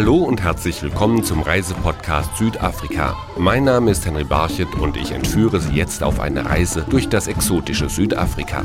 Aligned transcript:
Hallo 0.00 0.16
und 0.16 0.42
herzlich 0.42 0.82
willkommen 0.82 1.22
zum 1.24 1.42
Reisepodcast 1.42 2.34
Südafrika. 2.38 3.14
Mein 3.36 3.64
Name 3.64 3.90
ist 3.90 4.06
Henry 4.06 4.24
Barchet 4.24 4.74
und 4.76 4.96
ich 4.96 5.12
entführe 5.12 5.60
Sie 5.60 5.74
jetzt 5.74 6.02
auf 6.02 6.20
eine 6.20 6.46
Reise 6.46 6.86
durch 6.88 7.10
das 7.10 7.26
exotische 7.26 7.90
Südafrika. 7.90 8.64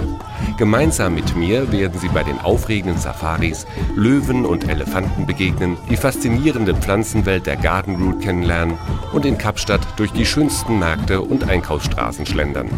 Gemeinsam 0.58 1.14
mit 1.14 1.36
mir 1.36 1.74
werden 1.74 2.00
Sie 2.00 2.08
bei 2.08 2.24
den 2.24 2.40
aufregenden 2.40 2.98
Safaris 2.98 3.68
Löwen 3.96 4.46
und 4.46 4.70
Elefanten 4.70 5.26
begegnen, 5.26 5.76
die 5.90 5.98
faszinierende 5.98 6.74
Pflanzenwelt 6.74 7.46
der 7.48 7.58
Garden 7.58 7.98
Route 7.98 8.20
kennenlernen 8.20 8.78
und 9.12 9.26
in 9.26 9.38
Kapstadt 9.38 9.86
durch 9.98 10.14
die 10.14 10.26
schönsten 10.26 10.80
Märkte 10.80 11.20
und 11.20 11.50
Einkaufsstraßen 11.50 12.26
schlendern. 12.26 12.70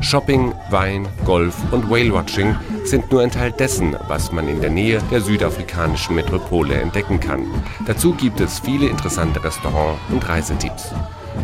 Shopping, 0.00 0.52
Wein, 0.70 1.08
Golf 1.24 1.56
und 1.72 1.90
Whale-Watching 1.90 2.54
sind 2.84 3.10
nur 3.10 3.22
ein 3.22 3.30
Teil 3.30 3.52
dessen, 3.52 3.96
was 4.06 4.30
man 4.32 4.46
in 4.46 4.60
der 4.60 4.68
Nähe 4.68 5.00
der 5.10 5.22
südafrikanischen 5.22 6.14
Metropole 6.14 6.74
entdecken 6.74 7.18
kann. 7.18 7.46
Dazu 7.86 8.03
gibt 8.12 8.40
es 8.40 8.58
viele 8.58 8.86
interessante 8.86 9.42
Restaurant- 9.42 9.98
und 10.10 10.28
Reisetipps. 10.28 10.92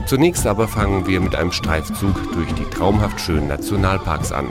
Zunächst 0.06 0.46
aber 0.46 0.69
fangen 0.69 1.06
wir 1.06 1.20
mit 1.20 1.34
einem 1.34 1.52
Streifzug 1.52 2.33
durch 2.33 2.52
die 2.52 2.64
traumhaft 2.64 3.20
schönen 3.20 3.48
Nationalparks 3.48 4.33
an. 4.33 4.46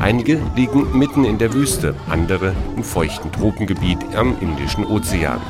Einige 0.00 0.40
liegen 0.56 0.98
mitten 0.98 1.24
in 1.24 1.38
der 1.38 1.52
Wüste, 1.52 1.94
andere 2.08 2.54
im 2.76 2.82
feuchten 2.82 3.30
Tropengebiet 3.32 3.98
am 4.16 4.36
Indischen 4.40 4.86
Ozean. 4.86 5.40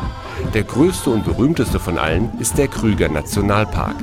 Der 0.55 0.65
größte 0.65 1.11
und 1.11 1.25
berühmteste 1.25 1.78
von 1.78 1.98
allen 1.98 2.30
ist 2.39 2.59
der 2.59 2.69
Krüger 2.69 3.09
Nationalpark. 3.09 3.97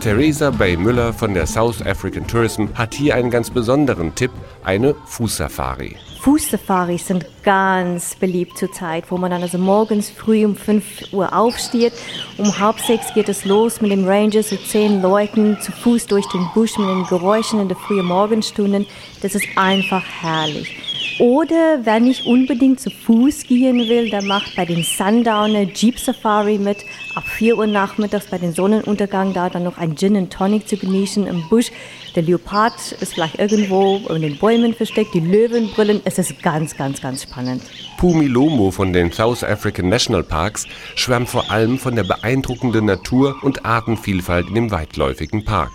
Theresa 0.00 0.50
Bay 0.50 0.76
Müller 0.76 1.12
von 1.12 1.34
der 1.34 1.46
South 1.46 1.84
African 1.84 2.26
Tourism 2.26 2.66
hat 2.74 2.94
hier 2.94 3.14
einen 3.14 3.30
ganz 3.30 3.50
besonderen 3.50 4.14
Tipp, 4.14 4.32
eine 4.64 4.94
Fußsafari. 5.04 5.96
Fußsafaris 6.22 7.08
sind 7.08 7.26
ganz 7.42 8.14
beliebt 8.14 8.56
zurzeit, 8.56 9.10
wo 9.10 9.18
man 9.18 9.32
dann 9.32 9.42
also 9.42 9.58
morgens 9.58 10.08
früh 10.08 10.44
um 10.44 10.54
5 10.54 11.12
Uhr 11.12 11.36
aufsteht. 11.36 11.92
Um 12.38 12.60
halb 12.60 12.78
sechs 12.78 13.12
geht 13.12 13.28
es 13.28 13.44
los 13.44 13.80
mit 13.80 13.90
dem 13.90 14.06
Ranger, 14.06 14.44
so 14.44 14.54
zehn 14.54 15.02
Leuten 15.02 15.58
zu 15.60 15.72
Fuß 15.72 16.06
durch 16.06 16.24
den 16.28 16.48
Busch 16.54 16.78
mit 16.78 16.88
den 16.88 17.06
Geräuschen 17.08 17.58
in 17.58 17.66
den 17.66 17.76
frühen 17.76 18.06
Morgenstunden. 18.06 18.86
Das 19.20 19.34
ist 19.34 19.48
einfach 19.56 20.04
herrlich. 20.20 20.76
Oder 21.18 21.80
wer 21.82 21.98
nicht 21.98 22.24
unbedingt 22.24 22.78
zu 22.78 22.90
Fuß 22.90 23.42
gehen 23.48 23.88
will, 23.88 24.08
der 24.08 24.22
macht 24.22 24.54
bei 24.54 24.64
den 24.64 24.84
Sundowner 24.84 25.62
Jeep 25.74 25.98
Safari 25.98 26.56
mit. 26.56 26.84
Ab 27.16 27.24
4 27.26 27.58
Uhr 27.58 27.66
nachmittags 27.66 28.26
bei 28.26 28.38
den 28.38 28.52
Sonnenuntergang 28.52 29.32
da 29.32 29.50
dann 29.50 29.64
noch 29.64 29.76
ein 29.76 29.96
Gin 29.96 30.16
and 30.16 30.32
Tonic 30.32 30.68
zu 30.68 30.76
genießen 30.76 31.26
im 31.26 31.48
Busch. 31.48 31.72
Der 32.14 32.22
Leopard 32.22 32.92
ist 33.00 33.14
vielleicht 33.14 33.38
irgendwo 33.38 33.96
in 34.10 34.20
den 34.20 34.36
Bäumen 34.36 34.74
versteckt, 34.74 35.14
die 35.14 35.20
Löwen 35.20 35.70
brüllen. 35.70 36.02
Es 36.04 36.18
ist 36.18 36.42
ganz, 36.42 36.76
ganz, 36.76 37.00
ganz 37.00 37.22
spannend. 37.22 37.62
Pumi 37.96 38.26
Lomo 38.26 38.70
von 38.70 38.92
den 38.92 39.12
South 39.12 39.42
African 39.44 39.88
National 39.88 40.22
Parks 40.22 40.66
schwärmt 40.94 41.28
vor 41.28 41.50
allem 41.50 41.78
von 41.78 41.94
der 41.96 42.02
beeindruckenden 42.02 42.84
Natur 42.84 43.36
und 43.42 43.64
Artenvielfalt 43.64 44.48
in 44.48 44.54
dem 44.54 44.70
weitläufigen 44.70 45.44
Park. 45.44 45.70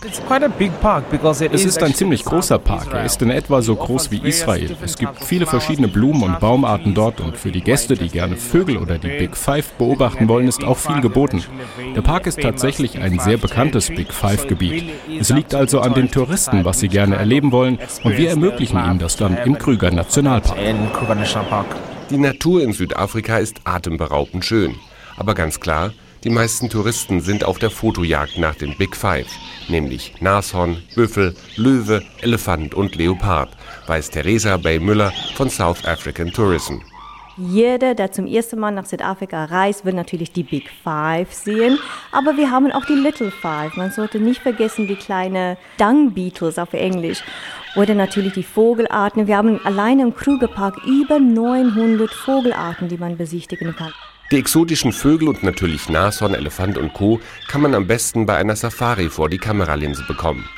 Es 1.52 1.66
ist 1.66 1.82
ein 1.82 1.96
ziemlich 1.96 2.24
großer 2.24 2.60
Park. 2.60 2.94
Er 2.94 3.06
ist 3.06 3.22
in 3.22 3.32
etwa 3.32 3.62
so 3.62 3.76
groß 3.76 4.12
wie 4.12 4.18
Israel. 4.28 4.76
Es 4.84 4.98
gibt 4.98 5.24
viele 5.24 5.48
verschiedene 5.48 5.88
Blumen- 5.88 6.24
und 6.24 6.40
Baumarten 6.40 6.94
dort 6.94 7.22
und 7.22 7.38
für 7.38 7.52
die 7.52 7.62
Gäste, 7.62 7.96
die 7.96 8.10
gerne 8.10 8.36
Vögel 8.36 8.78
oder 8.78 8.98
die 8.98 9.08
Big 9.08 9.36
Five 9.36 9.72
beobachten 9.74 10.28
wollen, 10.28 10.48
ist 10.48 10.64
auch 10.64 10.78
viel 10.78 11.02
geboten. 11.02 11.44
Der 11.96 12.02
Park 12.02 12.28
ist 12.28 12.42
tatsächlich 12.42 13.00
ein 13.00 13.18
sehr 13.20 13.38
bekanntes 13.38 13.88
Big 13.88 14.14
Five-Gebiet. 14.14 14.84
Es 15.20 15.30
liegt 15.30 15.56
also 15.56 15.80
an 15.80 15.94
den 15.94 16.12
Touristen, 16.12 16.27
was 16.66 16.80
sie 16.80 16.88
gerne 16.88 17.16
erleben 17.16 17.52
wollen 17.52 17.80
und 18.03 18.17
wir 18.17 18.30
ermöglichen 18.30 18.78
ihnen 18.78 19.00
das 19.00 19.16
dann 19.16 19.38
im 19.38 19.58
Krüger 19.58 19.92
Nationalpark. 19.92 20.58
Die 22.09 22.17
Natur 22.17 22.64
in 22.64 22.73
Südafrika 22.73 23.38
ist 23.38 23.58
atemberaubend 23.66 24.45
schön. 24.45 24.75
Aber 25.17 25.34
ganz 25.34 25.59
klar, 25.59 25.92
die 26.23 26.30
meisten 26.30 26.69
Touristen 26.69 27.22
sind 27.22 27.44
auf 27.44 27.59
der 27.59 27.69
Fotojagd 27.69 28.38
nach 28.38 28.56
den 28.56 28.75
Big 28.78 28.95
Five, 28.95 29.28
nämlich 29.68 30.13
Nashorn, 30.19 30.78
Büffel, 30.96 31.35
Löwe, 31.56 32.03
Elefant 32.22 32.73
und 32.73 32.96
Leopard, 32.96 33.50
weiß 33.88 34.09
Theresa 34.09 34.57
Bay 34.57 34.79
Müller 34.79 35.12
von 35.35 35.50
South 35.50 35.85
African 35.85 36.31
Tourism. 36.31 36.75
Jeder, 37.38 37.94
der 37.94 38.12
zum 38.12 38.25
ersten 38.25 38.59
Mal 38.59 38.72
nach 38.72 38.86
Südafrika 38.86 39.46
reist, 39.46 39.86
will 39.86 39.94
natürlich 39.94 40.31
die 40.31 40.42
Big 40.42 40.72
Five 40.84 41.31
sehen. 41.31 41.78
Aber 42.12 42.36
wir 42.36 42.50
haben 42.50 42.72
auch 42.72 42.86
die 42.86 42.96
Little 42.96 43.30
Five. 43.30 43.75
Man 43.75 43.92
sollte 43.92 44.20
nicht 44.20 44.42
vergessen 44.42 44.88
die 44.88 44.96
kleinen 44.96 45.56
Dung 45.78 46.14
Beetles 46.14 46.58
auf 46.58 46.74
Englisch. 46.74 47.24
Oder 47.76 47.94
natürlich 47.94 48.34
die 48.34 48.44
Vogelarten. 48.44 49.28
Wir 49.28 49.38
haben 49.38 49.64
alleine 49.64 50.02
im 50.02 50.16
Krugerpark 50.16 50.84
über 50.84 51.20
900 51.20 52.09
Vogelarten, 52.12 52.88
die 52.88 52.97
man 52.97 53.18
besichtigen 53.18 53.76
kann. 53.76 53.94
Die 54.31 54.38
exotischen 54.38 54.92
Vögel 54.92 55.30
und 55.30 55.44
natürlich 55.44 55.90
Nashorn, 55.90 56.34
Elefant 56.34 56.78
und 56.80 56.94
Co. 56.94 57.20
kann 57.47 57.62
man 57.62 57.76
am 57.76 57.86
besten 57.86 58.26
bei 58.26 58.36
einer 58.36 58.56
Safari 58.56 59.09
vor 59.09 59.30
die 59.30 59.38
Kameralinse 59.38 60.03
bekommen. 60.08 60.50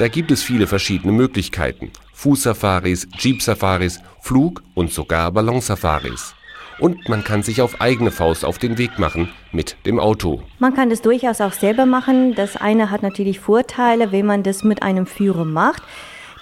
Da 0.00 0.08
gibt 0.08 0.30
es 0.30 0.42
viele 0.42 0.66
verschiedene 0.66 1.12
Möglichkeiten. 1.12 1.90
Fußsafaris, 2.14 3.06
Jeep-Safaris, 3.18 4.00
Flug- 4.22 4.62
und 4.72 4.90
sogar 4.90 5.30
Ballonsafaris. 5.30 6.34
Und 6.78 7.10
man 7.10 7.22
kann 7.22 7.42
sich 7.42 7.60
auf 7.60 7.82
eigene 7.82 8.10
Faust 8.10 8.46
auf 8.46 8.56
den 8.56 8.78
Weg 8.78 8.98
machen 8.98 9.28
mit 9.52 9.76
dem 9.84 10.00
Auto. 10.00 10.40
Man 10.58 10.72
kann 10.72 10.88
das 10.88 11.02
durchaus 11.02 11.42
auch 11.42 11.52
selber 11.52 11.84
machen. 11.84 12.34
Das 12.34 12.56
eine 12.56 12.90
hat 12.90 13.02
natürlich 13.02 13.40
Vorteile, 13.40 14.10
wenn 14.10 14.24
man 14.24 14.42
das 14.42 14.64
mit 14.64 14.82
einem 14.82 15.04
Führer 15.04 15.44
macht. 15.44 15.82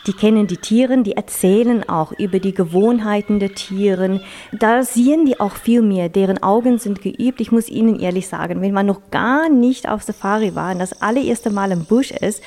Die 0.07 0.13
kennen 0.13 0.47
die 0.47 0.59
Tiere, 0.59 1.03
die 1.03 1.17
erzählen 1.17 1.87
auch 1.89 2.13
über 2.13 2.39
die 2.39 2.55
Gewohnheiten 2.55 3.41
der 3.41 3.57
Tiere. 3.57 4.21
Da 4.53 4.85
sehen 4.85 5.27
die 5.27 5.41
auch 5.41 5.57
viel 5.57 5.83
mehr. 5.83 6.09
Deren 6.09 6.41
Augen 6.45 6.79
sind 6.79 7.03
geübt. 7.03 7.41
Ich 7.41 7.51
muss 7.51 7.69
Ihnen 7.69 7.99
ehrlich 7.99 8.29
sagen, 8.29 8.63
wenn 8.63 8.73
man 8.73 8.87
noch 8.87 9.11
gar 9.11 9.49
nicht 9.49 9.89
auf 9.89 10.05
Safari 10.05 10.55
war 10.55 10.71
und 10.71 10.79
das 10.79 11.03
allererste 11.03 11.51
Mal 11.51 11.73
im 11.73 11.87
Busch 11.87 12.13
ist, 12.13 12.41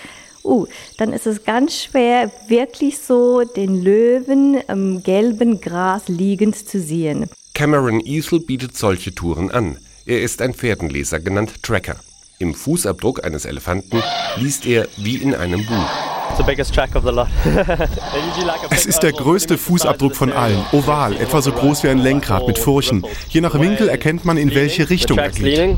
uh, 0.44 0.68
dann 0.98 1.14
ist 1.14 1.28
es 1.28 1.44
ganz 1.44 1.84
schwer, 1.84 2.32
wirklich 2.48 3.00
so 3.00 3.44
den 3.44 3.82
Löwen 3.82 4.62
im 4.68 5.04
gelben 5.04 5.62
Gras 5.62 6.04
liegend 6.08 6.56
zu 6.68 6.80
sehen. 6.80 7.30
Cameron 7.54 8.00
Easel 8.00 8.40
bietet 8.40 8.78
solche 8.78 9.14
Touren 9.14 9.52
an. 9.52 9.78
Er 10.06 10.22
ist 10.22 10.42
ein 10.42 10.54
Pferdenleser, 10.54 11.20
genannt 11.20 11.62
Tracker. 11.62 11.98
Im 12.40 12.56
Fußabdruck 12.56 13.24
eines 13.24 13.46
Elefanten 13.46 14.02
liest 14.38 14.66
er 14.66 14.88
wie 14.98 15.18
in 15.18 15.36
einem 15.36 15.64
Buch. 15.66 15.90
Es 18.72 18.86
ist 18.86 19.04
der 19.04 19.12
größte 19.12 19.58
Fußabdruck 19.58 20.16
von 20.16 20.32
allen, 20.32 20.64
oval, 20.72 21.16
etwa 21.18 21.42
so 21.42 21.52
groß 21.52 21.84
wie 21.84 21.90
ein 21.90 21.98
Lenkrad 21.98 22.48
mit 22.48 22.58
Furchen. 22.58 23.06
Je 23.30 23.42
nach 23.42 23.60
Winkel 23.60 23.90
erkennt 23.90 24.26
man, 24.26 24.38
in 24.38 24.56
welche 24.56 24.90
Richtung 24.90 25.18
er 25.18 25.30
geht. 25.30 25.78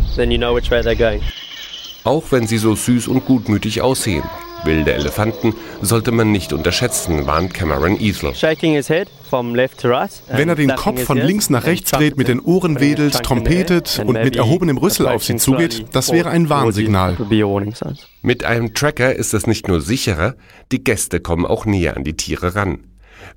Auch 2.03 2.24
wenn 2.31 2.47
sie 2.47 2.57
so 2.57 2.75
süß 2.75 3.07
und 3.07 3.25
gutmütig 3.25 3.81
aussehen. 3.81 4.24
Wilde 4.66 4.94
Elefanten 4.94 5.56
sollte 5.81 6.12
man 6.12 6.31
nicht 6.31 6.53
unterschätzen, 6.53 7.28
warnt 7.28 7.53
Cameron 7.53 8.00
Easel. 8.00 8.34
Wenn 8.34 10.50
er 10.50 10.56
den 10.56 10.75
Kopf 10.75 11.03
von 11.03 11.18
links 11.18 11.50
nach 11.50 11.66
rechts 11.66 11.91
dreht, 11.91 12.18
mit 12.18 12.28
den 12.28 12.40
Ohren 12.40 12.79
wedelt, 12.79 13.22
trompetet 13.24 14.01
und 14.06 14.13
mit 14.13 14.35
erhobenem 14.35 14.78
Rüssel 14.78 15.07
auf 15.07 15.24
sie 15.24 15.38
zugeht, 15.38 15.85
das 15.91 16.12
wäre 16.12 16.29
ein 16.29 16.50
Warnsignal. 16.50 17.18
Mit 18.22 18.44
einem 18.44 18.74
Tracker 18.74 19.16
ist 19.16 19.34
es 19.34 19.47
nicht 19.47 19.68
nur 19.68 19.81
sicherer, 19.81 20.35
die 20.72 20.84
Gäste 20.84 21.19
kommen 21.19 21.45
auch 21.45 21.66
näher 21.66 21.97
an 21.97 22.03
die 22.03 22.16
Tiere 22.16 22.56
ran. 22.56 22.85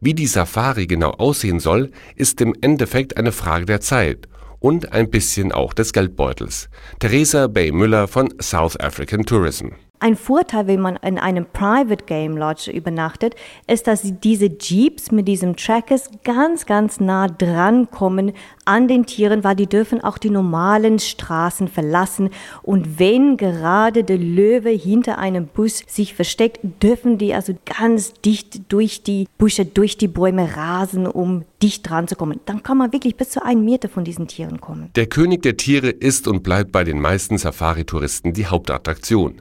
Wie 0.00 0.14
die 0.14 0.26
Safari 0.26 0.87
genau 0.87 1.10
aussehen 1.10 1.60
soll, 1.60 1.91
ist 2.16 2.41
im 2.41 2.54
Endeffekt 2.60 3.16
eine 3.16 3.32
Frage 3.32 3.66
der 3.66 3.81
Zeit 3.81 4.28
und 4.58 4.93
ein 4.93 5.10
bisschen 5.10 5.53
auch 5.53 5.72
des 5.72 5.93
Geldbeutels. 5.93 6.69
Theresa 6.98 7.47
Bay 7.47 7.72
Müller 7.72 8.08
von 8.08 8.32
South 8.41 8.78
African 8.78 9.25
Tourism. 9.25 9.69
Ein 9.98 10.16
Vorteil, 10.16 10.66
wenn 10.66 10.80
man 10.80 10.96
in 10.96 11.18
einem 11.18 11.46
Private 11.46 12.04
Game 12.04 12.36
Lodge 12.36 12.70
übernachtet, 12.70 13.34
ist, 13.66 13.86
dass 13.86 14.02
diese 14.02 14.46
Jeeps 14.46 15.10
mit 15.10 15.26
diesem 15.26 15.56
Trackers 15.56 16.10
ganz, 16.22 16.66
ganz 16.66 17.00
nah 17.00 17.28
dran 17.28 17.90
kommen 17.90 18.32
an 18.66 18.88
den 18.88 19.06
Tieren, 19.06 19.43
weil 19.43 19.56
die 19.56 19.66
dürfen 19.66 20.02
auch 20.02 20.19
die 20.19 20.28
normalen 20.28 20.98
Straßen 20.98 21.69
verlassen. 21.69 22.31
Und 22.62 22.98
wenn 22.98 23.37
gerade 23.38 24.04
der 24.04 24.19
Löwe 24.19 24.70
hinter 24.70 25.19
einem 25.19 25.46
Bus 25.46 25.82
sich 25.87 26.14
versteckt, 26.14 26.60
dürfen 26.82 27.16
die 27.16 27.32
also 27.32 27.54
ganz 27.64 28.12
dicht 28.12 28.70
durch 28.70 29.02
die 29.02 29.26
Büsche, 29.38 29.64
durch 29.64 29.96
die 29.96 30.08
Bäume 30.08 30.56
rasen, 30.56 31.06
um 31.06 31.44
dicht 31.62 31.88
dran 31.88 32.06
zu 32.06 32.16
kommen. 32.16 32.40
Dann 32.44 32.62
kann 32.62 32.76
man 32.76 32.92
wirklich 32.92 33.16
bis 33.16 33.31
zu 33.31 33.42
einem 33.42 33.64
Meter 33.64 33.88
von 33.88 34.04
diesen 34.04 34.26
Tieren 34.26 34.60
kommen. 34.60 34.90
Der 34.94 35.06
König 35.06 35.42
der 35.42 35.56
Tiere 35.56 35.88
ist 35.88 36.28
und 36.28 36.42
bleibt 36.42 36.72
bei 36.72 36.84
den 36.84 37.00
meisten 37.00 37.38
Safari-Touristen 37.38 38.34
die 38.34 38.46
Hauptattraktion. 38.46 39.40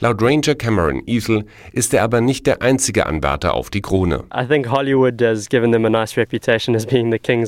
Laut 0.00 0.20
Ranger 0.20 0.54
Cameron 0.54 1.02
Easel 1.06 1.44
ist 1.72 1.94
er 1.94 2.02
aber 2.02 2.20
nicht 2.20 2.46
der 2.46 2.62
einzige 2.62 3.06
Anwärter 3.06 3.54
auf 3.54 3.70
die 3.70 3.80
Krone. 3.80 4.24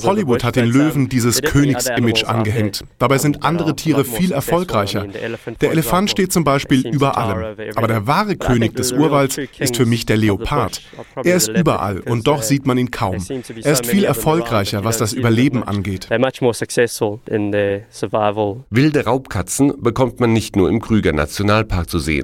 Hollywood 0.03 0.43
hat 0.43 0.55
den 0.55 0.65
Löwen 0.65 1.09
dieses 1.09 1.41
Königsimage 1.41 2.27
angehängt. 2.27 2.83
Dabei 2.97 3.17
sind 3.17 3.43
andere 3.43 3.75
Tiere 3.75 4.05
viel 4.05 4.31
erfolgreicher. 4.31 5.05
Der 5.61 5.71
Elefant 5.71 6.09
steht 6.09 6.31
zum 6.31 6.43
Beispiel 6.43 6.87
über 6.87 7.17
allem. 7.17 7.55
Aber 7.75 7.87
der 7.87 8.07
wahre 8.07 8.35
König 8.35 8.75
des 8.75 8.91
Urwalds 8.91 9.37
ist 9.37 9.77
für 9.77 9.85
mich 9.85 10.05
der 10.05 10.17
Leopard. 10.17 10.81
Er 11.23 11.35
ist 11.35 11.49
überall 11.49 11.99
und 11.99 12.27
doch 12.27 12.41
sieht 12.41 12.65
man 12.65 12.77
ihn 12.77 12.91
kaum. 12.91 13.17
Er 13.63 13.71
ist 13.73 13.85
viel 13.85 14.03
erfolgreicher, 14.03 14.83
was 14.83 14.97
das 14.97 15.13
Überleben 15.13 15.63
angeht. 15.63 16.07
Wilde 18.69 19.05
Raubkatzen 19.05 19.73
bekommt 19.81 20.19
man 20.19 20.33
nicht 20.33 20.55
nur 20.55 20.69
im 20.69 20.81
Krüger 20.81 21.13
Nationalpark 21.13 21.89
zu 21.89 21.99
sehen. 21.99 22.18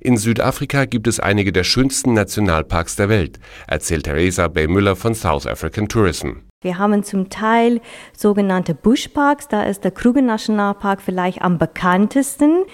In 0.00 0.16
Südafrika 0.16 0.84
gibt 0.84 1.06
es 1.06 1.20
einige 1.20 1.52
der 1.52 1.64
schönsten 1.64 2.14
Nationalparks 2.14 2.96
der 2.96 3.08
Welt, 3.08 3.38
erzählt 3.66 4.04
Theresa 4.04 4.48
Bay 4.48 4.66
Müller 4.66 4.96
von 4.96 5.14
South 5.14 5.46
African 5.46 5.88
Tourism. 5.88 6.32
Wir 6.62 6.78
haben 6.78 7.04
zum 7.04 7.28
Teil 7.28 7.80
sogenannte 8.16 8.74
Bushparks, 8.74 9.48
da 9.48 9.64
ist 9.64 9.84
der 9.84 9.90
Kruger 9.90 10.22
Nationalpark 10.22 11.02
vielleicht 11.02 11.42
am 11.42 11.58
bekanntesten. 11.58 12.64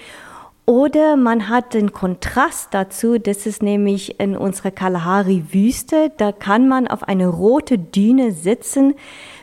Oder 0.65 1.17
man 1.17 1.49
hat 1.49 1.73
den 1.73 1.91
Kontrast 1.91 2.73
dazu, 2.73 3.17
das 3.17 3.45
ist 3.45 3.61
nämlich 3.61 4.19
in 4.19 4.37
unserer 4.37 4.71
Kalahari-Wüste, 4.71 6.11
da 6.17 6.31
kann 6.31 6.69
man 6.69 6.87
auf 6.87 7.03
eine 7.03 7.27
rote 7.27 7.77
Düne 7.77 8.31
sitzen 8.31 8.93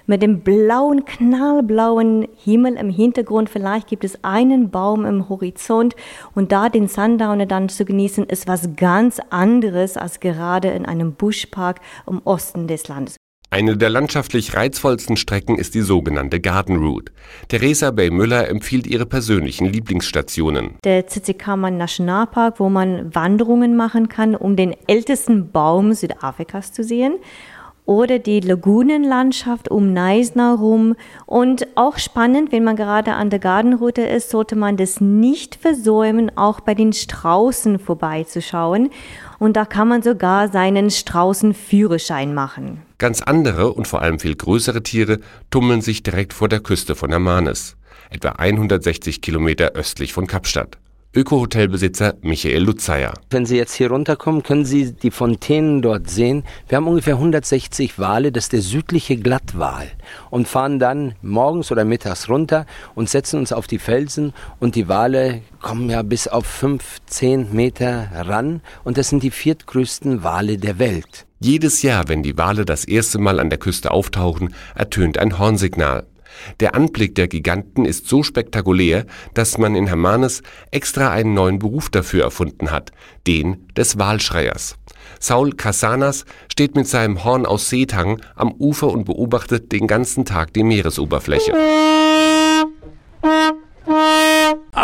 mit 0.09 0.23
dem 0.23 0.41
blauen, 0.41 1.05
knallblauen 1.05 2.27
Himmel 2.37 2.75
im 2.75 2.91
Hintergrund. 2.91 3.51
Vielleicht 3.51 3.87
gibt 3.87 4.05
es 4.05 4.25
einen 4.25 4.71
Baum 4.71 5.05
im 5.05 5.29
Horizont 5.29 5.95
und 6.35 6.51
da 6.51 6.69
den 6.69 6.89
Sundowner 6.89 7.47
dann 7.47 7.69
zu 7.69 7.85
genießen, 7.85 8.25
ist 8.25 8.49
was 8.49 8.75
ganz 8.77 9.21
anderes 9.31 9.97
als 9.97 10.19
gerade 10.19 10.69
in 10.69 10.87
einem 10.87 11.13
Buschpark 11.13 11.81
im 12.07 12.21
Osten 12.25 12.67
des 12.67 12.89
Landes. 12.89 13.17
Eine 13.51 13.79
der 13.79 13.89
landschaftlich 13.89 14.55
reizvollsten 14.55 15.17
Strecken 15.17 15.57
ist 15.57 15.75
die 15.75 15.81
sogenannte 15.81 16.39
Garden 16.39 16.77
Route. 16.77 17.13
Theresa 17.49 17.91
Bay 17.91 18.11
Müller 18.11 18.47
empfiehlt 18.47 18.87
ihre 18.87 19.07
persönlichen 19.07 19.67
Lieblingsstationen. 19.67 20.77
Der 20.85 21.07
Tsitsikamma 21.07 21.71
Nationalpark, 21.71 22.61
wo 22.61 22.69
man 22.69 23.15
Wanderungen 23.15 23.75
machen 23.75 24.11
kann, 24.11 24.35
um 24.35 24.55
den 24.55 24.77
ältesten 24.87 25.51
Baum 25.51 25.95
Südafrikas 25.95 26.73
zu 26.75 26.85
sehen 26.85 27.15
oder 27.89 28.19
die 28.19 28.41
Lagunenlandschaft 28.41 29.71
um 29.71 29.95
Neisner 29.95 30.57
rum. 30.57 30.95
Und 31.25 31.67
auch 31.75 31.97
spannend, 31.97 32.53
wenn 32.53 32.63
man 32.63 32.77
gerade 32.77 33.15
an 33.15 33.31
der 33.31 33.39
Gartenroute 33.39 34.03
ist, 34.03 34.29
sollte 34.29 34.57
man 34.57 34.77
das 34.77 35.01
nicht 35.01 35.55
versäumen, 35.55 36.31
auch 36.37 36.61
bei 36.61 36.75
den 36.75 36.93
Straußen 36.93 37.79
vorbeizuschauen. 37.79 38.91
Und 39.39 39.57
da 39.57 39.65
kann 39.65 39.89
man 39.89 40.03
sogar 40.03 40.49
seinen 40.49 40.91
Straußenführerschein 40.91 42.35
machen. 42.35 42.83
Ganz 42.99 43.23
andere 43.23 43.73
und 43.73 43.89
vor 43.89 44.03
allem 44.03 44.19
viel 44.19 44.37
größere 44.37 44.83
Tiere 44.83 45.21
tummeln 45.51 45.81
sich 45.81 46.03
direkt 46.03 46.35
vor 46.35 46.51
der 46.51 46.61
Küste 46.61 46.95
von 46.95 47.09
Hermanus, 47.09 47.77
etwa 48.11 48.33
160 48.33 49.23
Kilometer 49.23 49.71
östlich 49.73 50.13
von 50.13 50.27
Kapstadt. 50.27 50.77
Öko-Hotelbesitzer 51.19 52.15
Michael 52.23 52.63
Lutzeyer. 52.63 53.13
Wenn 53.31 53.45
Sie 53.45 53.57
jetzt 53.57 53.75
hier 53.75 53.91
runterkommen, 53.91 54.45
können 54.45 54.65
Sie 54.65 54.93
die 54.93 55.11
Fontänen 55.11 55.83
dort 55.83 56.09
sehen. 56.09 56.45
Wir 56.69 56.77
haben 56.77 56.87
ungefähr 56.87 57.15
160 57.15 57.99
Wale, 57.99 58.31
das 58.31 58.45
ist 58.45 58.53
der 58.53 58.61
südliche 58.61 59.17
Glattwal. 59.17 59.89
Und 60.31 60.47
fahren 60.47 60.79
dann 60.79 61.17
morgens 61.21 61.73
oder 61.73 61.85
mittags 61.85 62.29
runter 62.29 62.67
und 62.95 63.11
setzen 63.11 63.41
uns 63.41 63.53
auf 63.53 63.67
die 63.67 63.81
Felsen. 63.81 64.33
Und 64.61 64.77
die 64.77 64.87
Wale 64.87 65.43
kommen 65.61 65.91
ja 65.91 66.03
bis 66.03 66.29
auf 66.29 66.47
15 66.47 67.53
Meter 67.53 68.11
ran. 68.15 68.61
Und 68.85 68.97
das 68.97 69.09
sind 69.09 69.25
die 69.25 69.33
viertgrößten 69.33 70.23
Wale 70.23 70.57
der 70.57 70.79
Welt. 70.79 71.27
Jedes 71.41 71.83
Jahr, 71.83 72.07
wenn 72.07 72.23
die 72.23 72.39
Wale 72.39 72.65
das 72.65 72.85
erste 72.85 73.19
Mal 73.19 73.41
an 73.41 73.51
der 73.51 73.59
Küste 73.59 73.91
auftauchen, 73.91 74.55
ertönt 74.77 75.19
ein 75.19 75.37
Hornsignal. 75.41 76.07
Der 76.61 76.75
Anblick 76.75 77.15
der 77.15 77.29
Giganten 77.29 77.85
ist 77.85 78.09
so 78.09 78.23
spektakulär, 78.23 79.07
dass 79.35 79.59
man 79.59 79.75
in 79.75 79.87
Hermanus 79.87 80.43
extra 80.71 81.11
einen 81.11 81.35
neuen 81.35 81.59
Beruf 81.59 81.91
dafür 81.91 82.25
erfunden 82.25 82.71
hat, 82.71 82.93
den 83.27 83.69
des 83.77 83.99
Walschreiers. 83.99 84.77
Saul 85.21 85.53
Casanas 85.53 86.25
steht 86.53 86.77
mit 86.77 86.87
seinem 86.87 87.25
Horn 87.25 87.47
aus 87.47 87.69
Seetang 87.69 88.21
am 88.37 88.53
Ufer 88.53 88.89
und 88.89 89.05
beobachtet 89.05 89.73
den 89.73 89.87
ganzen 89.87 90.25
Tag 90.25 90.53
die 90.53 90.63
Meeresoberfläche 90.65 91.55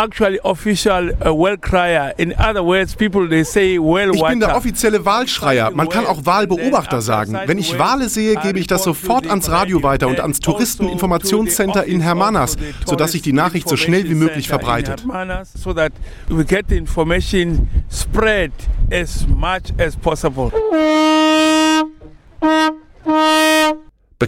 actually 0.05 0.39
official 0.43 1.11
uh, 1.25 1.33
well 1.33 1.57
crier. 1.57 2.13
In 2.17 2.33
other 2.37 2.63
words, 2.63 2.95
people 2.95 3.27
they 3.27 3.43
say 3.43 3.77
well 3.77 4.11
Ich 4.13 4.23
bin 4.23 4.39
der 4.39 4.55
offizielle 4.55 5.03
Wahlschreier. 5.03 5.71
Man 5.71 5.89
kann 5.89 6.05
auch 6.05 6.25
Wahlbeobachter 6.25 7.01
sagen. 7.01 7.37
Wenn 7.45 7.57
ich 7.57 7.77
Wale 7.77 8.09
sehe, 8.09 8.35
gebe 8.35 8.59
ich 8.59 8.67
das 8.67 8.83
sofort 8.83 9.27
ans 9.27 9.49
Radio 9.49 9.83
weiter 9.83 10.07
und 10.07 10.19
ans 10.19 10.39
Touristeninformationscenter 10.39 11.85
in 11.85 12.01
Hermanas, 12.01 12.57
sodass 12.85 13.11
sich 13.11 13.21
die 13.21 13.33
Nachricht 13.33 13.67
so 13.67 13.75
schnell 13.75 14.09
wie 14.09 14.15
möglich 14.15 14.47
verbreitet. 14.47 15.03
So 15.55 15.73
that 15.73 15.91
we 16.29 16.45
get 16.45 16.65
the 16.69 16.77
information 16.77 17.67
spread 17.91 18.51
as 18.91 19.25
much 19.27 19.73
as 19.79 19.95
possible. 19.95 20.51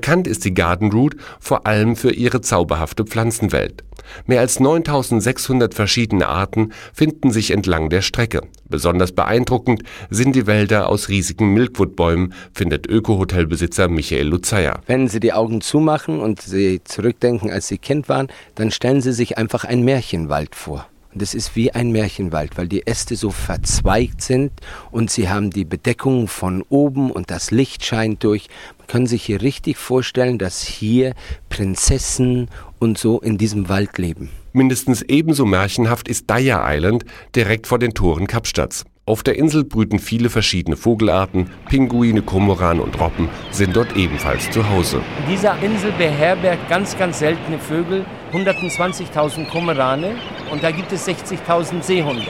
Bekannt 0.07 0.27
ist 0.27 0.45
die 0.45 0.53
Garden 0.53 0.89
Route 0.93 1.17
vor 1.37 1.67
allem 1.67 1.97
für 1.97 2.13
ihre 2.13 2.39
zauberhafte 2.39 3.03
Pflanzenwelt. 3.03 3.83
Mehr 4.25 4.39
als 4.39 4.57
9600 4.57 5.73
verschiedene 5.73 6.29
Arten 6.29 6.71
finden 6.93 7.29
sich 7.29 7.51
entlang 7.51 7.89
der 7.89 8.01
Strecke. 8.01 8.39
Besonders 8.69 9.11
beeindruckend 9.11 9.83
sind 10.09 10.33
die 10.33 10.47
Wälder 10.47 10.87
aus 10.87 11.09
riesigen 11.09 11.53
Milkwoodbäumen, 11.53 12.33
findet 12.53 12.87
Öko-Hotelbesitzer 12.87 13.89
Michael 13.89 14.27
Luzeyer. 14.27 14.79
Wenn 14.85 15.09
Sie 15.09 15.19
die 15.19 15.33
Augen 15.33 15.59
zumachen 15.59 16.21
und 16.21 16.39
Sie 16.39 16.81
zurückdenken, 16.85 17.51
als 17.51 17.67
Sie 17.67 17.77
Kind 17.77 18.07
waren, 18.07 18.29
dann 18.55 18.71
stellen 18.71 19.01
Sie 19.01 19.11
sich 19.11 19.37
einfach 19.37 19.65
einen 19.65 19.83
Märchenwald 19.83 20.55
vor. 20.55 20.87
Und 21.17 21.23
es 21.23 21.33
ist 21.33 21.55
wie 21.55 21.71
ein 21.71 21.91
Märchenwald, 21.91 22.59
weil 22.59 22.67
die 22.67 22.85
Äste 22.85 23.15
so 23.15 23.31
verzweigt 23.31 24.21
sind 24.21 24.51
und 24.91 25.09
sie 25.09 25.29
haben 25.29 25.49
die 25.49 25.65
Bedeckung 25.65 26.27
von 26.27 26.63
oben 26.69 27.09
und 27.09 27.31
das 27.31 27.49
Licht 27.49 27.83
scheint 27.83 28.23
durch. 28.23 28.49
Man 28.77 28.85
kann 28.85 29.07
sich 29.07 29.23
hier 29.23 29.41
richtig 29.41 29.77
vorstellen, 29.77 30.37
dass 30.37 30.61
hier 30.61 31.15
Prinzessinnen 31.49 32.49
und 32.77 32.99
so 32.99 33.19
in 33.19 33.39
diesem 33.39 33.67
Wald 33.67 33.97
leben. 33.97 34.29
Mindestens 34.53 35.01
ebenso 35.01 35.47
märchenhaft 35.47 36.07
ist 36.07 36.29
Daya 36.29 36.63
Island 36.71 37.03
direkt 37.35 37.65
vor 37.65 37.79
den 37.79 37.95
Toren 37.95 38.27
Kapstadts. 38.27 38.85
Auf 39.07 39.23
der 39.23 39.37
Insel 39.37 39.63
brüten 39.63 39.97
viele 39.97 40.29
verschiedene 40.29 40.77
Vogelarten, 40.77 41.49
Pinguine, 41.67 42.21
Kormoran 42.21 42.79
und 42.79 42.99
Robben 42.99 43.27
sind 43.49 43.75
dort 43.75 43.95
ebenfalls 43.95 44.51
zu 44.51 44.69
Hause. 44.69 45.01
Diese 45.27 45.51
Insel 45.63 45.93
beherbergt 45.93 46.69
ganz, 46.69 46.95
ganz 46.95 47.17
seltene 47.17 47.57
Vögel, 47.57 48.05
120.000 48.33 49.47
Kormorane 49.49 50.15
und 50.51 50.63
da 50.63 50.71
gibt 50.71 50.91
es 50.91 51.07
60.000 51.07 51.81
Seehunde. 51.81 52.27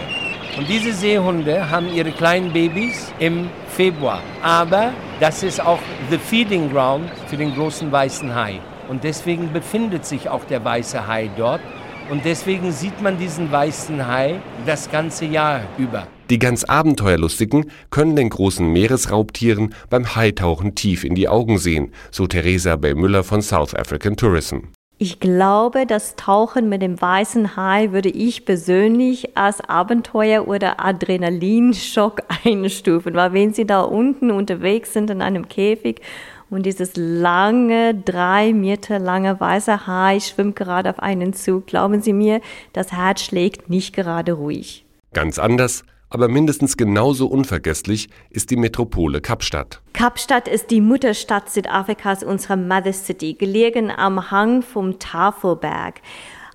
Und 0.58 0.68
diese 0.68 0.92
Seehunde 0.92 1.70
haben 1.70 1.88
ihre 1.94 2.12
kleinen 2.12 2.52
Babys 2.52 3.14
im 3.20 3.50
Februar. 3.70 4.22
Aber 4.42 4.92
das 5.20 5.44
ist 5.44 5.64
auch 5.64 5.80
the 6.10 6.18
feeding 6.18 6.72
ground 6.72 7.12
für 7.28 7.38
den 7.38 7.54
großen 7.54 7.92
weißen 7.92 8.34
Hai. 8.34 8.60
Und 8.90 9.04
deswegen 9.04 9.54
befindet 9.54 10.06
sich 10.06 10.30
auch 10.30 10.46
der 10.46 10.64
weiße 10.66 11.08
Hai 11.08 11.30
dort. 11.38 11.62
Und 12.10 12.26
deswegen 12.26 12.72
sieht 12.72 13.02
man 13.02 13.20
diesen 13.20 13.52
weißen 13.52 14.08
Hai 14.08 14.40
das 14.66 14.90
ganze 14.90 15.26
Jahr 15.26 15.62
über. 15.78 16.08
Die 16.30 16.40
ganz 16.40 16.64
Abenteuerlustigen 16.64 17.70
können 17.90 18.16
den 18.16 18.30
großen 18.30 18.68
Meeresraubtieren 18.68 19.76
beim 19.90 20.16
Haitauchen 20.16 20.74
tief 20.74 21.04
in 21.04 21.16
die 21.16 21.28
Augen 21.28 21.58
sehen, 21.58 21.94
so 22.12 22.28
Theresa 22.28 22.76
Bay 22.78 22.96
Müller 22.96 23.24
von 23.24 23.42
South 23.42 23.76
African 23.76 24.18
Tourism. 24.18 24.58
Ich 25.00 25.20
glaube, 25.20 25.86
das 25.86 26.16
Tauchen 26.16 26.70
mit 26.70 26.82
dem 26.82 27.00
weißen 27.00 27.56
Hai 27.56 27.92
würde 27.92 28.10
ich 28.10 28.46
persönlich 28.46 29.38
als 29.38 29.62
Abenteuer 29.62 30.48
oder 30.48 30.84
Adrenalinschock 30.84 32.24
einstufen, 32.44 33.14
weil 33.14 33.32
wenn 33.32 33.54
Sie 33.54 33.68
da 33.68 33.82
unten 33.82 34.32
unterwegs 34.32 34.94
sind 34.94 35.12
in 35.12 35.22
einem 35.22 35.48
Käfig 35.48 36.02
und 36.50 36.66
dieses 36.66 36.94
lange, 36.96 37.94
drei 37.94 38.54
Meter 38.54 38.98
lange 38.98 39.40
weiße 39.40 39.86
Hai 39.86 40.20
schwimmt 40.20 40.56
gerade 40.56 40.90
auf 40.90 41.00
einen 41.00 41.34
zu. 41.34 41.62
Glauben 41.62 42.02
Sie 42.02 42.14
mir, 42.14 42.42
das 42.74 42.92
Herz 42.92 43.22
schlägt 43.22 43.70
nicht 43.70 43.96
gerade 43.96 44.34
ruhig. 44.34 44.84
Ganz 45.14 45.38
anders, 45.38 45.84
aber 46.10 46.28
mindestens 46.28 46.78
genauso 46.78 47.28
unvergesslich 47.28 48.10
ist 48.30 48.50
die 48.50 48.58
Metropole 48.58 49.22
Kapstadt. 49.22 49.82
Kapstadt 49.94 50.48
ist 50.48 50.72
die 50.72 50.82
Mutterstadt 50.82 51.50
Südafrikas, 51.50 52.24
unsere 52.24 52.58
Mother 52.58 52.94
City, 52.94 53.34
gelegen 53.34 53.92
am 53.92 54.32
Hang 54.32 54.62
vom 54.62 55.00
Tafelberg. 55.00 56.02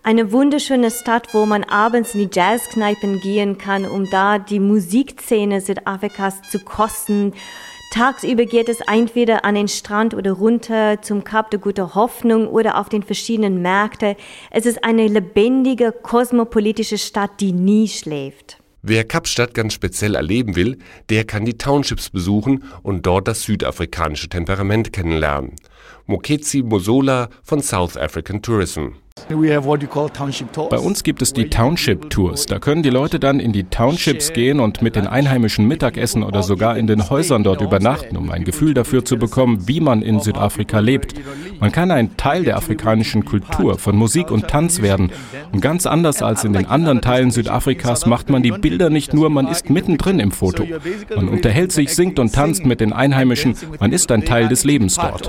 Eine 0.03 0.33
wunderschöne 0.33 0.91
Stadt, 0.91 1.33
wo 1.33 1.47
man 1.47 1.63
abends 1.65 2.15
in 2.15 2.29
die 2.29 2.31
Jazzkneipen 2.33 3.21
gehen 3.21 3.57
kann, 3.59 3.85
um 3.85 4.11
da 4.11 4.39
die 4.39 4.59
Musikszene 4.59 5.61
Südafrikas 5.61 6.43
zu 6.51 6.59
kosten 6.59 7.33
Tagsüber 7.93 8.47
geht 8.47 8.71
es 8.71 8.81
entweder 8.81 9.45
an 9.45 9.55
den 9.55 9.69
Strand 9.69 10.15
oder 10.15 10.33
runter 10.33 11.03
zum 11.03 11.25
Kap 11.25 11.51
der 11.51 11.61
Gute 11.61 11.95
Hoffnung 11.95 12.49
oder 12.49 12.79
auf 12.79 12.89
den 12.89 13.03
verschiedenen 13.03 13.61
Märkten. 13.61 14.17
Es 14.51 14.65
ist 14.65 14.83
eine 14.83 15.09
lebendige, 15.09 15.93
kosmopolitische 15.93 16.97
Stadt, 16.97 17.33
die 17.41 17.53
nie 17.53 17.89
schläft. 17.89 18.62
Wer 18.85 19.05
Kapstadt 19.05 19.55
ganz 19.55 19.75
speziell 19.75 20.17
erleben 20.17 20.57
will, 20.57 20.79
der 21.09 21.25
kann 21.25 21.45
die 21.45 21.57
Townships 21.57 22.11
besuchen 22.11 22.65
und 22.83 23.07
dort 23.07 23.29
das 23.29 23.43
südafrikanische 23.45 24.29
Temperament 24.29 24.93
kennenlernen. 24.93 25.55
Moketsi 26.07 26.65
Mosola 26.65 27.29
von 27.45 27.63
South 27.63 27.97
African 27.97 28.43
Tourism. 28.43 28.89
Bei 30.71 30.79
uns 30.79 31.03
gibt 31.03 31.23
es 31.23 31.33
die 31.33 31.49
Township 31.49 32.11
Tours. 32.11 32.47
Da 32.47 32.59
können 32.59 32.83
die 32.83 32.91
Leute 32.91 33.19
dann 33.19 33.41
in 33.41 33.53
die 33.53 33.65
Townships 33.65 34.33
gehen 34.33 34.61
und 34.61 34.83
mit 34.83 34.97
den 34.97 35.07
Einheimischen 35.07 35.67
Mittagessen 35.67 36.23
oder 36.23 36.43
sogar 36.43 36.77
in 36.77 36.87
den 36.87 37.09
Häusern 37.09 37.45
dort 37.45 37.61
übernachten, 37.61 38.17
um 38.17 38.31
ein 38.31 38.45
Gefühl 38.45 38.75
dafür 38.75 39.05
zu 39.05 39.17
bekommen, 39.17 39.69
wie 39.69 39.81
man 39.81 40.03
in 40.03 40.21
Südafrika 40.21 40.81
lebt. 40.81 41.15
Man 41.61 41.73
kann 41.73 41.91
ein 41.91 42.17
Teil 42.17 42.45
der 42.45 42.57
afrikanischen 42.57 43.25
Kultur, 43.25 43.79
von 43.79 43.97
Musik 43.97 44.31
und 44.31 44.49
Tanz 44.49 44.83
werden. 44.83 45.11
Und 45.53 45.61
ganz 45.61 45.87
anders 45.87 46.23
als 46.23 46.45
in 46.45 46.53
den 46.53 46.67
anderen 46.67 47.01
Teilen 47.01 47.31
Südafrikas 47.31 48.07
macht 48.07 48.29
man 48.29 48.43
die 48.43 48.53
Bilder 48.53 48.91
nicht 48.91 49.15
nur, 49.15 49.31
man 49.31 49.49
ist 49.49 49.71
mittendrin 49.71 50.19
im 50.19 50.33
Foto. 50.33 50.67
Man 51.15 51.29
unterhält 51.29 51.73
sich, 51.73 51.95
singt 51.95 52.19
und 52.19 52.35
tanzt 52.35 52.67
mit 52.67 52.81
den 52.81 52.93
Einheimischen, 52.93 53.57
man 53.79 53.93
ist 53.93 54.11
ein 54.11 54.25
Teil 54.25 54.49
des 54.49 54.65
Lebens 54.65 54.97
dort. 54.97 55.29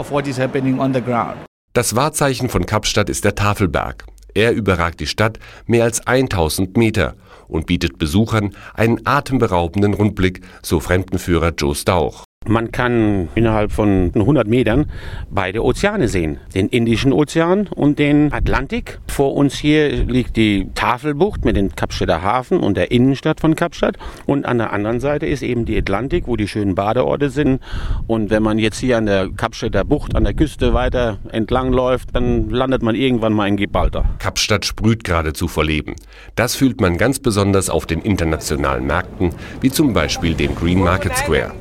Das 1.73 1.95
Wahrzeichen 1.95 2.49
von 2.49 2.67
Kapstadt 2.67 3.09
ist 3.09 3.25
der 3.25 3.33
Tafelberg. 3.33 4.05
Er 4.35 4.53
überragt 4.53 4.99
die 4.99 5.07
Stadt 5.07 5.39
mehr 5.65 5.85
als 5.85 6.05
1000 6.05 6.77
Meter 6.77 7.15
und 7.47 7.65
bietet 7.65 7.97
Besuchern 7.97 8.55
einen 8.75 9.01
atemberaubenden 9.07 9.95
Rundblick, 9.95 10.41
so 10.61 10.79
Fremdenführer 10.79 11.51
Joe 11.57 11.73
Stauch. 11.73 12.25
Man 12.47 12.71
kann 12.71 13.29
innerhalb 13.35 13.71
von 13.71 14.11
100 14.13 14.47
Metern 14.47 14.85
beide 15.29 15.63
Ozeane 15.63 16.07
sehen. 16.07 16.37
Den 16.53 16.67
Indischen 16.67 17.13
Ozean 17.13 17.67
und 17.67 17.99
den 17.99 18.33
Atlantik. 18.33 18.99
Vor 19.07 19.35
uns 19.35 19.55
hier 19.55 19.89
liegt 19.89 20.35
die 20.35 20.67
Tafelbucht 20.75 21.45
mit 21.45 21.55
dem 21.55 21.75
Kapstädter 21.75 22.21
Hafen 22.21 22.59
und 22.59 22.75
der 22.75 22.91
Innenstadt 22.91 23.39
von 23.39 23.55
Kapstadt. 23.55 23.97
Und 24.25 24.45
an 24.45 24.57
der 24.57 24.73
anderen 24.73 24.99
Seite 24.99 25.25
ist 25.25 25.41
eben 25.41 25.65
die 25.65 25.77
Atlantik, 25.77 26.27
wo 26.27 26.35
die 26.35 26.47
schönen 26.47 26.75
Badeorte 26.75 27.29
sind. 27.29 27.61
Und 28.07 28.29
wenn 28.29 28.43
man 28.43 28.59
jetzt 28.59 28.79
hier 28.79 28.97
an 28.97 29.05
der 29.05 29.29
Kapstädter 29.29 29.83
Bucht, 29.83 30.15
an 30.15 30.23
der 30.23 30.33
Küste 30.33 30.73
weiter 30.73 31.19
entlang 31.31 31.71
läuft, 31.71 32.15
dann 32.15 32.49
landet 32.49 32.83
man 32.83 32.95
irgendwann 32.95 33.33
mal 33.33 33.47
in 33.47 33.57
Gibraltar. 33.57 34.05
Kapstadt 34.19 34.65
sprüht 34.65 35.03
geradezu 35.03 35.47
vor 35.47 35.63
Leben. 35.63 35.95
Das 36.35 36.55
fühlt 36.55 36.81
man 36.81 36.97
ganz 36.97 37.19
besonders 37.19 37.69
auf 37.69 37.85
den 37.85 38.01
internationalen 38.01 38.85
Märkten, 38.85 39.31
wie 39.61 39.71
zum 39.71 39.93
Beispiel 39.93 40.33
dem 40.33 40.55
Green 40.55 40.79
Market 40.79 41.15
Square. 41.15 41.53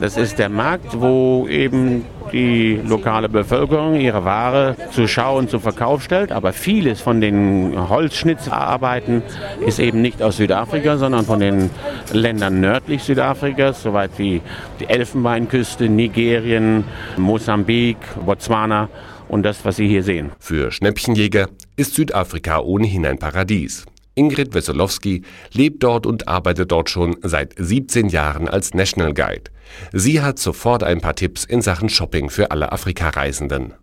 Das 0.00 0.16
ist 0.16 0.38
der 0.38 0.48
Markt, 0.48 0.98
wo 0.98 1.46
eben 1.46 2.06
die 2.32 2.80
lokale 2.86 3.28
Bevölkerung 3.28 4.00
ihre 4.00 4.24
Ware 4.24 4.74
zur 4.92 5.06
Schau 5.06 5.36
und 5.36 5.50
zum 5.50 5.60
Verkauf 5.60 6.02
stellt. 6.02 6.32
Aber 6.32 6.54
vieles 6.54 7.02
von 7.02 7.20
den 7.20 7.74
Holzschnitzarbeiten 7.88 9.22
ist 9.66 9.78
eben 9.78 10.00
nicht 10.00 10.22
aus 10.22 10.38
Südafrika, 10.38 10.96
sondern 10.96 11.26
von 11.26 11.40
den 11.40 11.68
Ländern 12.14 12.60
nördlich 12.60 13.02
Südafrikas, 13.02 13.82
soweit 13.82 14.12
wie 14.16 14.40
die 14.80 14.88
Elfenbeinküste, 14.88 15.90
Nigerien, 15.90 16.84
Mosambik, 17.18 17.98
Botswana 18.24 18.88
und 19.28 19.42
das, 19.42 19.62
was 19.66 19.76
Sie 19.76 19.86
hier 19.86 20.02
sehen. 20.02 20.32
Für 20.38 20.72
Schnäppchenjäger 20.72 21.48
ist 21.76 21.94
Südafrika 21.94 22.60
ohnehin 22.60 23.04
ein 23.04 23.18
Paradies. 23.18 23.84
Ingrid 24.14 24.54
Wesolowski 24.54 25.22
lebt 25.52 25.82
dort 25.82 26.06
und 26.06 26.28
arbeitet 26.28 26.72
dort 26.72 26.90
schon 26.90 27.16
seit 27.22 27.54
17 27.56 28.08
Jahren 28.08 28.48
als 28.48 28.74
National 28.74 29.14
Guide. 29.14 29.50
Sie 29.92 30.20
hat 30.20 30.38
sofort 30.38 30.82
ein 30.82 31.00
paar 31.00 31.14
Tipps 31.14 31.44
in 31.44 31.62
Sachen 31.62 31.88
Shopping 31.88 32.30
für 32.30 32.50
alle 32.50 32.72
Afrikareisenden. 32.72 33.74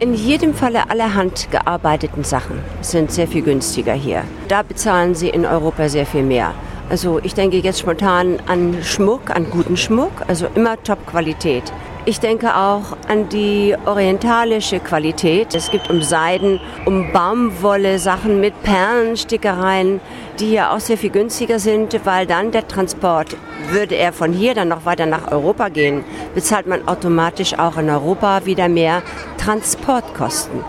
In 0.00 0.14
jedem 0.14 0.54
Falle 0.54 0.90
alle 0.90 1.14
handgearbeiteten 1.14 2.24
Sachen 2.24 2.58
sind 2.80 3.12
sehr 3.12 3.28
viel 3.28 3.42
günstiger 3.42 3.94
hier. 3.94 4.24
Da 4.48 4.62
bezahlen 4.62 5.14
sie 5.14 5.28
in 5.28 5.46
Europa 5.46 5.88
sehr 5.88 6.04
viel 6.04 6.24
mehr. 6.24 6.52
Also 6.90 7.20
ich 7.22 7.34
denke 7.34 7.58
jetzt 7.58 7.80
spontan 7.80 8.38
an 8.46 8.82
Schmuck, 8.82 9.30
an 9.30 9.48
guten 9.50 9.76
Schmuck, 9.76 10.10
also 10.26 10.48
immer 10.54 10.82
Top-Qualität. 10.82 11.72
Ich 12.06 12.20
denke 12.20 12.54
auch 12.54 12.98
an 13.08 13.30
die 13.30 13.74
orientalische 13.86 14.78
Qualität. 14.78 15.54
Es 15.54 15.70
gibt 15.70 15.88
um 15.88 16.02
Seiden, 16.02 16.60
um 16.84 17.10
Baumwolle 17.12 17.98
Sachen 17.98 18.40
mit 18.40 18.62
Perlenstickereien, 18.62 20.00
die 20.38 20.52
ja 20.52 20.74
auch 20.74 20.80
sehr 20.80 20.98
viel 20.98 21.08
günstiger 21.08 21.58
sind, 21.58 21.98
weil 22.04 22.26
dann 22.26 22.50
der 22.52 22.68
Transport, 22.68 23.38
würde 23.70 23.94
er 23.94 24.12
von 24.12 24.34
hier 24.34 24.54
dann 24.54 24.68
noch 24.68 24.84
weiter 24.84 25.06
nach 25.06 25.32
Europa 25.32 25.70
gehen, 25.70 26.04
bezahlt 26.34 26.66
man 26.66 26.86
automatisch 26.86 27.58
auch 27.58 27.78
in 27.78 27.88
Europa 27.88 28.44
wieder 28.44 28.68
mehr 28.68 29.02
Transportkosten. 29.38 30.62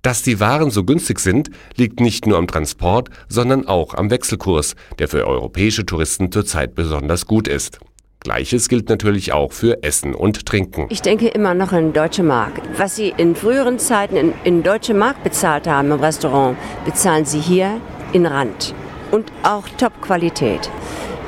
Dass 0.00 0.22
die 0.22 0.40
Waren 0.40 0.70
so 0.70 0.84
günstig 0.84 1.18
sind, 1.18 1.50
liegt 1.76 2.00
nicht 2.00 2.26
nur 2.26 2.38
am 2.38 2.46
Transport, 2.46 3.10
sondern 3.28 3.68
auch 3.68 3.92
am 3.92 4.10
Wechselkurs, 4.10 4.74
der 4.98 5.08
für 5.08 5.26
europäische 5.26 5.84
Touristen 5.84 6.32
zurzeit 6.32 6.74
besonders 6.74 7.26
gut 7.26 7.46
ist. 7.46 7.78
Gleiches 8.20 8.68
gilt 8.68 8.88
natürlich 8.88 9.32
auch 9.32 9.52
für 9.52 9.82
Essen 9.82 10.14
und 10.14 10.44
Trinken. 10.44 10.86
Ich 10.90 11.02
denke 11.02 11.28
immer 11.28 11.54
noch 11.54 11.72
in 11.72 11.92
Deutsche 11.92 12.22
Mark. 12.22 12.60
Was 12.76 12.96
Sie 12.96 13.14
in 13.16 13.36
früheren 13.36 13.78
Zeiten 13.78 14.16
in, 14.16 14.34
in 14.44 14.62
Deutsche 14.62 14.94
Mark 14.94 15.22
bezahlt 15.22 15.66
haben 15.68 15.92
im 15.92 16.00
Restaurant, 16.00 16.56
bezahlen 16.84 17.24
Sie 17.24 17.40
hier 17.40 17.80
in 18.12 18.26
Rand. 18.26 18.74
Und 19.10 19.32
auch 19.42 19.68
Top-Qualität. 19.78 20.68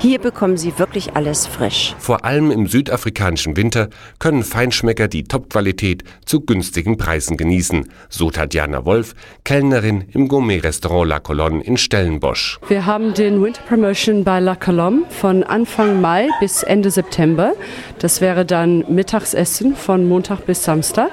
Hier 0.02 0.18
bekommen 0.18 0.56
Sie 0.56 0.78
wirklich 0.78 1.14
alles 1.14 1.46
frisch. 1.46 1.94
Vor 1.98 2.24
allem 2.24 2.50
im 2.50 2.66
südafrikanischen 2.66 3.58
Winter 3.58 3.90
können 4.18 4.44
Feinschmecker 4.44 5.08
die 5.08 5.24
Top-Qualität 5.24 6.04
zu 6.24 6.40
günstigen 6.40 6.96
Preisen 6.96 7.36
genießen, 7.36 7.86
so 8.08 8.30
Tatjana 8.30 8.86
Wolf, 8.86 9.14
Kellnerin 9.44 10.04
im 10.14 10.28
Gourmet-Restaurant 10.28 11.06
La 11.06 11.20
Colonne 11.20 11.62
in 11.62 11.76
Stellenbosch. 11.76 12.58
Wir 12.68 12.86
haben 12.86 13.12
den 13.12 13.42
Winter 13.42 13.60
Promotion 13.68 14.24
bei 14.24 14.40
La 14.40 14.56
Colombe 14.56 15.04
von 15.10 15.44
Anfang 15.44 16.00
Mai 16.00 16.28
bis 16.40 16.62
Ende 16.62 16.90
September. 16.90 17.52
Das 17.98 18.22
wäre 18.22 18.46
dann 18.46 18.86
Mittagsessen 18.88 19.76
von 19.76 20.08
Montag 20.08 20.46
bis 20.46 20.64
Samstag 20.64 21.10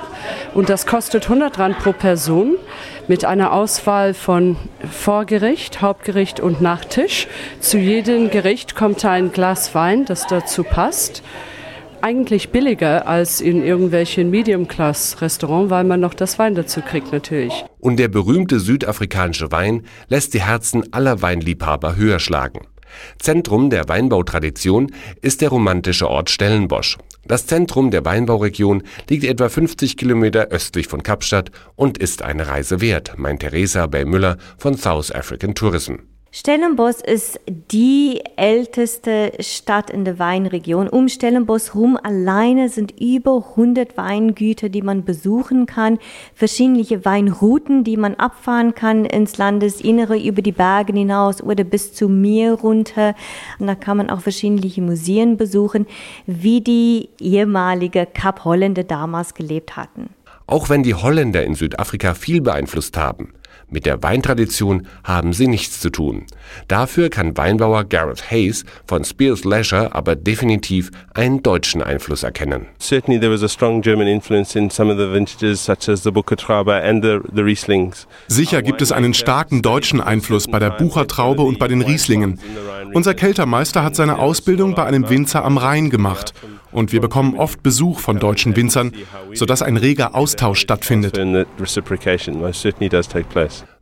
und 0.53 0.69
das 0.69 0.85
kostet 0.85 1.25
100 1.25 1.59
Rand 1.59 1.77
pro 1.79 1.91
Person 1.91 2.55
mit 3.07 3.25
einer 3.25 3.53
Auswahl 3.53 4.13
von 4.13 4.57
Vorgericht, 4.89 5.81
Hauptgericht 5.81 6.39
und 6.39 6.61
Nachtisch. 6.61 7.27
Zu 7.59 7.77
jedem 7.77 8.29
Gericht 8.29 8.75
kommt 8.75 9.03
ein 9.05 9.31
Glas 9.31 9.73
Wein, 9.73 10.05
das 10.05 10.27
dazu 10.27 10.63
passt. 10.63 11.23
Eigentlich 12.01 12.49
billiger 12.49 13.07
als 13.07 13.41
in 13.41 13.63
irgendwelchen 13.63 14.29
Medium-Class-Restaurants, 14.29 15.71
weil 15.71 15.83
man 15.83 15.99
noch 15.99 16.13
das 16.13 16.37
Wein 16.37 16.53
dazu 16.53 16.81
kriegt 16.81 17.11
natürlich. 17.11 17.65
Und 17.79 17.97
der 17.97 18.07
berühmte 18.07 18.59
südafrikanische 18.59 19.51
Wein 19.51 19.83
lässt 20.07 20.33
die 20.33 20.41
Herzen 20.41 20.93
aller 20.93 21.21
Weinliebhaber 21.21 21.95
höher 21.95 22.19
schlagen. 22.19 22.67
Zentrum 23.19 23.69
der 23.69 23.89
Weinbautradition 23.89 24.91
ist 25.21 25.41
der 25.41 25.49
romantische 25.49 26.09
Ort 26.09 26.29
Stellenbosch. 26.29 26.97
Das 27.27 27.45
Zentrum 27.45 27.91
der 27.91 28.05
Weinbauregion 28.05 28.83
liegt 29.09 29.25
etwa 29.25 29.49
50 29.49 29.97
Kilometer 29.97 30.47
östlich 30.47 30.87
von 30.87 31.03
Kapstadt 31.03 31.51
und 31.75 31.97
ist 31.97 32.21
eine 32.21 32.47
Reise 32.47 32.79
wert, 32.79 33.17
meint 33.17 33.41
Theresa 33.41 33.85
Bay-Müller 33.87 34.37
von 34.57 34.77
South 34.77 35.11
African 35.11 35.53
Tourism. 35.53 35.95
Stellenbosch 36.29 37.01
ist 37.05 37.39
die 37.71 38.21
älteste 38.35 39.31
Stadt 39.39 39.89
in 39.89 40.03
der 40.03 40.19
Weinregion. 40.19 40.89
Um 40.89 41.07
Stellenbosch 41.07 41.73
rum 41.73 41.97
alleine 42.01 42.67
sind 42.67 42.99
über 42.99 43.45
100 43.51 43.95
Weingüter, 43.95 44.67
die 44.67 44.81
man 44.81 45.05
besuchen 45.05 45.65
kann, 45.65 45.99
verschiedene 46.35 46.83
Weinrouten, 47.05 47.85
die 47.85 47.95
man 47.95 48.15
abfahren 48.15 48.75
kann 48.75 49.05
ins 49.05 49.37
Landesinnere, 49.37 50.19
über 50.19 50.41
die 50.41 50.51
Berge 50.51 50.93
hinaus 50.93 51.41
oder 51.41 51.63
bis 51.63 51.93
zum 51.93 52.19
Meer 52.21 52.53
runter. 52.55 53.15
Und 53.57 53.67
da 53.67 53.75
kann 53.75 53.97
man 53.97 54.09
auch 54.09 54.21
verschiedene 54.21 54.85
Museen 54.85 55.37
besuchen, 55.37 55.87
wie 56.25 56.61
die 56.61 57.09
ehemalige 57.21 58.05
Kap 58.05 58.43
Holländer 58.43 58.83
damals 58.83 59.33
gelebt 59.33 59.77
hatten. 59.77 60.09
Auch 60.45 60.69
wenn 60.69 60.83
die 60.83 60.93
Holländer 60.93 61.43
in 61.43 61.55
Südafrika 61.55 62.13
viel 62.13 62.41
beeinflusst 62.41 62.95
haben, 62.95 63.33
mit 63.69 63.85
der 63.85 64.01
Weintradition 64.01 64.87
haben 65.03 65.33
sie 65.33 65.47
nichts 65.47 65.79
zu 65.79 65.89
tun. 65.89 66.25
Dafür 66.67 67.09
kann 67.09 67.35
Weinbauer 67.37 67.83
Gareth 67.83 68.31
Hayes 68.31 68.63
von 68.85 69.03
Spears 69.03 69.43
Leisure 69.43 69.93
aber 69.93 70.15
definitiv 70.15 70.91
einen 71.13 71.43
deutschen 71.43 71.81
Einfluss 71.81 72.23
erkennen. 72.23 72.67
Certainly 72.79 73.19
there 73.19 73.31
was 73.31 73.43
a 73.43 73.49
strong 73.49 73.81
German 73.81 74.07
influence 74.07 74.55
in 74.55 74.69
some 74.69 74.91
of 74.91 74.97
the 74.97 75.11
vintages 75.11 75.63
such 75.63 75.89
as 75.89 76.03
the 76.03 76.11
Buchertraube 76.11 76.73
and 76.73 77.03
the, 77.03 77.19
the 77.33 77.41
Rieslings. 77.41 78.07
Sicher 78.27 78.61
gibt 78.61 78.81
es 78.81 78.91
einen 78.91 79.13
starken 79.13 79.61
deutschen 79.61 79.99
Einfluss 79.99 80.47
bei 80.47 80.59
der 80.59 80.71
Buchertraube 80.71 81.41
und 81.41 81.59
bei 81.59 81.67
den 81.67 81.81
Rieslingen. 81.81 82.39
Unser 82.93 83.13
Keltermeister 83.13 83.83
hat 83.83 83.95
seine 83.95 84.19
Ausbildung 84.19 84.75
bei 84.75 84.85
einem 84.85 85.09
Winzer 85.09 85.43
am 85.43 85.57
Rhein 85.57 85.89
gemacht 85.89 86.33
und 86.71 86.91
wir 86.91 87.01
bekommen 87.01 87.35
oft 87.35 87.63
Besuch 87.63 87.99
von 87.99 88.19
deutschen 88.19 88.55
Winzern, 88.55 88.91
sodass 89.33 89.61
ein 89.61 89.77
reger 89.77 90.15
Austausch 90.15 90.59
stattfindet. 90.59 91.17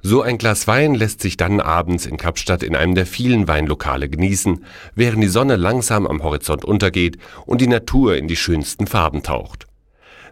So 0.01 0.21
ein 0.21 0.37
Glas 0.37 0.67
Wein 0.67 0.93
lässt 0.93 1.21
sich 1.21 1.35
dann 1.37 1.59
abends 1.59 2.05
in 2.05 2.17
Kapstadt 2.17 2.61
in 2.61 2.75
einem 2.75 2.95
der 2.95 3.05
vielen 3.05 3.47
Weinlokale 3.47 4.09
genießen, 4.09 4.63
während 4.93 5.23
die 5.23 5.27
Sonne 5.27 5.55
langsam 5.55 6.05
am 6.05 6.23
Horizont 6.23 6.63
untergeht 6.63 7.17
und 7.45 7.61
die 7.61 7.67
Natur 7.67 8.15
in 8.15 8.27
die 8.27 8.35
schönsten 8.35 8.87
Farben 8.87 9.23
taucht. 9.23 9.67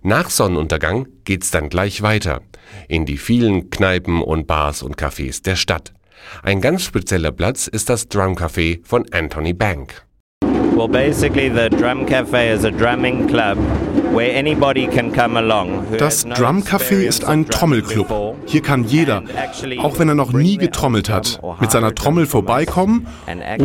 Nach 0.03 0.29
Sonnenuntergang 0.29 1.07
geht's 1.23 1.49
dann 1.49 1.69
gleich 1.69 2.01
weiter 2.01 2.41
in 2.87 3.05
die 3.05 3.17
vielen 3.17 3.69
Kneipen 3.69 4.21
und 4.21 4.47
Bars 4.47 4.83
und 4.83 4.97
Cafés 4.97 5.43
der 5.43 5.55
Stadt. 5.55 5.93
Ein 6.41 6.61
ganz 6.61 6.83
spezieller 6.83 7.31
Platz 7.31 7.67
ist 7.67 7.89
das 7.89 8.07
Drum 8.07 8.35
Café 8.35 8.79
von 8.85 9.05
Anthony 9.11 9.53
Bank. 9.53 10.05
Well, 10.75 10.87
basically, 10.87 11.49
the 11.49 11.69
Drum 11.69 12.05
Cafe 12.07 12.51
is 12.51 12.63
a 12.63 12.71
drumming 12.71 13.27
club 13.27 13.59
where 14.11 14.35
anybody 14.35 14.87
can 14.87 15.11
come 15.11 15.37
along. 15.37 15.85
Das 15.99 16.23
Drum 16.23 16.63
Café 16.63 17.03
ist 17.03 17.25
ein 17.25 17.45
Trommelclub. 17.45 18.35
Hier 18.47 18.61
kann 18.63 18.83
jeder, 18.83 19.21
auch 19.83 19.99
wenn 19.99 20.09
er 20.09 20.15
noch 20.15 20.33
nie 20.33 20.57
getrommelt 20.57 21.11
hat, 21.11 21.39
mit 21.61 21.69
seiner 21.69 21.93
Trommel 21.93 22.25
vorbeikommen 22.25 23.05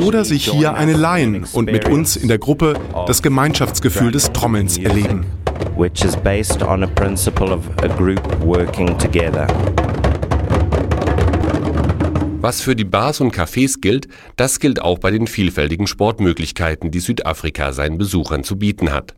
oder 0.05 0.27
sich 0.27 0.51
hier 0.51 0.75
eine 0.75 0.93
leihen 0.93 1.47
und 1.55 1.73
mit 1.73 1.89
uns 1.89 2.17
in 2.17 2.29
der 2.29 2.39
Gruppe 2.39 2.75
das 3.07 3.23
Gemeinschaftsgefühl 3.23 4.13
des 4.13 4.31
Trommelns 4.33 4.77
erleben. 4.77 5.25
Which 5.77 6.05
is 6.05 6.15
based 6.15 6.63
on 6.63 6.83
a 6.83 6.89
principle 6.89 7.53
of 7.53 7.61
a 7.83 7.89
group 7.89 8.21
working 8.45 8.99
together. 8.99 9.47
Was 12.41 12.61
für 12.61 12.77
die 12.77 12.85
Bars 12.85 13.21
und 13.21 13.35
Cafés 13.35 13.81
gilt, 13.81 14.07
das 14.37 14.61
gilt 14.61 14.81
auch 14.81 15.01
bei 15.01 15.11
den 15.11 15.27
vielfältigen 15.27 15.89
Sportmöglichkeiten, 15.89 16.93
die 16.93 17.01
Südafrika 17.01 17.73
seinen 17.73 17.99
Besuchern 17.99 18.45
zu 18.45 18.57
bieten 18.57 18.93
hat. 18.93 19.17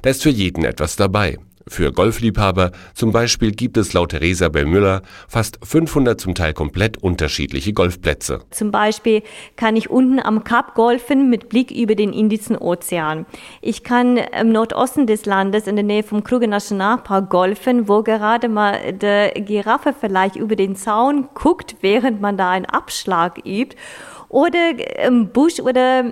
Da 0.00 0.08
ist 0.08 0.22
für 0.22 0.30
jeden 0.30 0.64
etwas 0.64 0.96
dabei. 0.96 1.36
Für 1.68 1.92
Golfliebhaber 1.92 2.72
zum 2.94 3.12
Beispiel 3.12 3.52
gibt 3.52 3.76
es 3.76 3.92
laut 3.92 4.10
Theresa 4.10 4.48
Bell-Müller 4.48 5.02
fast 5.28 5.58
500 5.62 6.20
zum 6.20 6.34
Teil 6.34 6.52
komplett 6.54 6.98
unterschiedliche 6.98 7.72
Golfplätze. 7.72 8.40
Zum 8.50 8.70
Beispiel 8.70 9.22
kann 9.56 9.76
ich 9.76 9.90
unten 9.90 10.18
am 10.18 10.44
Kap 10.44 10.74
golfen 10.74 11.30
mit 11.30 11.48
Blick 11.48 11.70
über 11.70 11.94
den 11.94 12.12
Indischen 12.12 12.56
Ozean. 12.56 13.26
Ich 13.60 13.84
kann 13.84 14.16
im 14.16 14.52
Nordosten 14.52 15.06
des 15.06 15.26
Landes 15.26 15.66
in 15.66 15.76
der 15.76 15.84
Nähe 15.84 16.02
vom 16.02 16.24
Kruger 16.24 16.46
Nationalpark 16.46 17.30
golfen, 17.30 17.88
wo 17.88 18.02
gerade 18.02 18.48
mal 18.48 18.92
der 18.92 19.30
Giraffe 19.32 19.94
vielleicht 19.98 20.36
über 20.36 20.56
den 20.56 20.76
Zaun 20.76 21.28
guckt, 21.34 21.76
während 21.80 22.20
man 22.20 22.36
da 22.36 22.50
einen 22.50 22.66
Abschlag 22.66 23.38
übt 23.46 23.76
oder 24.32 25.04
im 25.04 25.28
Busch 25.28 25.60
oder 25.60 26.04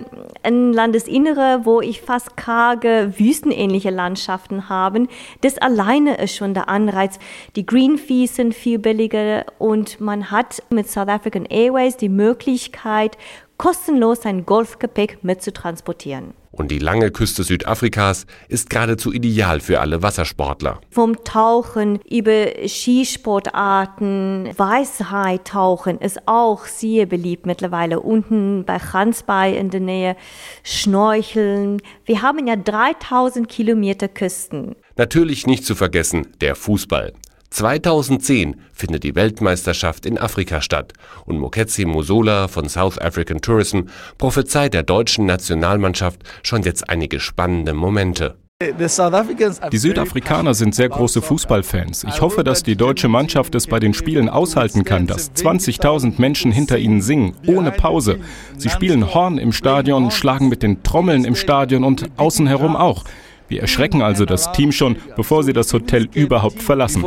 ein 0.43 0.73
Landesinnere, 0.73 1.61
wo 1.63 1.81
ich 1.81 2.01
fast 2.01 2.37
karge, 2.37 3.13
wüstenähnliche 3.17 3.89
Landschaften 3.89 4.69
habe. 4.69 5.07
Das 5.41 5.57
alleine 5.57 6.15
ist 6.17 6.35
schon 6.35 6.53
der 6.53 6.69
Anreiz. 6.69 7.17
Die 7.55 7.65
Green 7.65 7.97
Fees 7.97 8.35
sind 8.35 8.53
viel 8.53 8.79
billiger 8.79 9.45
und 9.57 9.99
man 9.99 10.31
hat 10.31 10.63
mit 10.69 10.87
South 10.87 11.09
African 11.09 11.45
Airways 11.45 11.97
die 11.97 12.09
Möglichkeit, 12.09 13.17
kostenlos 13.57 14.21
sein 14.21 14.45
Golfgepäck 14.45 15.23
mitzutransportieren. 15.23 16.40
Und 16.51 16.69
die 16.69 16.79
lange 16.79 17.11
Küste 17.11 17.43
Südafrikas 17.43 18.25
ist 18.49 18.69
geradezu 18.69 19.13
ideal 19.13 19.61
für 19.61 19.79
alle 19.79 20.03
Wassersportler. 20.03 20.81
Vom 20.89 21.23
Tauchen 21.23 21.99
über 22.09 22.67
Skisportarten, 22.67 24.49
Weißhai-Tauchen 24.57 25.99
ist 25.99 26.27
auch 26.27 26.65
sehr 26.65 27.05
beliebt 27.05 27.45
mittlerweile. 27.45 28.01
Unten 28.01 28.65
bei 28.65 28.77
Gansbay 28.77 29.57
in 29.57 29.69
der 29.69 29.79
Nähe, 29.79 30.17
Schnorcheln. 30.63 31.81
Wir 32.05 32.21
haben 32.21 32.45
ja 32.45 32.57
3000 32.57 33.47
Kilometer 33.47 34.09
Küsten. 34.09 34.75
Natürlich 34.97 35.47
nicht 35.47 35.65
zu 35.65 35.75
vergessen 35.75 36.27
der 36.41 36.55
Fußball. 36.55 37.13
2010 37.51 38.55
findet 38.73 39.03
die 39.03 39.13
Weltmeisterschaft 39.13 40.05
in 40.05 40.17
Afrika 40.17 40.61
statt 40.61 40.93
und 41.25 41.37
Moketsi 41.37 41.85
Mosola 41.85 42.47
von 42.47 42.69
South 42.69 42.97
African 42.97 43.41
Tourism 43.41 43.81
prophezeit 44.17 44.73
der 44.73 44.83
deutschen 44.83 45.25
Nationalmannschaft 45.25 46.23
schon 46.43 46.63
jetzt 46.63 46.89
einige 46.89 47.19
spannende 47.19 47.73
Momente. 47.73 48.37
Die 48.61 49.77
Südafrikaner 49.77 50.53
sind 50.53 50.75
sehr 50.75 50.89
große 50.89 51.21
Fußballfans. 51.21 52.05
Ich 52.05 52.21
hoffe, 52.21 52.43
dass 52.43 52.61
die 52.61 52.75
deutsche 52.75 53.07
Mannschaft 53.07 53.55
es 53.55 53.65
bei 53.65 53.79
den 53.79 53.93
Spielen 53.93 54.29
aushalten 54.29 54.83
kann, 54.83 55.07
dass 55.07 55.33
20.000 55.33 56.21
Menschen 56.21 56.51
hinter 56.51 56.77
ihnen 56.77 57.01
singen, 57.01 57.35
ohne 57.47 57.71
Pause. 57.71 58.19
Sie 58.57 58.69
spielen 58.69 59.13
Horn 59.13 59.39
im 59.39 59.51
Stadion, 59.51 60.11
schlagen 60.11 60.47
mit 60.47 60.61
den 60.61 60.83
Trommeln 60.83 61.25
im 61.25 61.35
Stadion 61.35 61.83
und 61.83 62.11
außen 62.17 62.45
herum 62.45 62.75
auch. 62.75 63.03
Wir 63.51 63.59
erschrecken 63.59 64.01
also 64.01 64.23
das 64.23 64.53
Team 64.53 64.71
schon, 64.71 64.95
bevor 65.17 65.43
sie 65.43 65.51
das 65.51 65.73
Hotel 65.73 66.07
überhaupt 66.13 66.63
verlassen. 66.63 67.03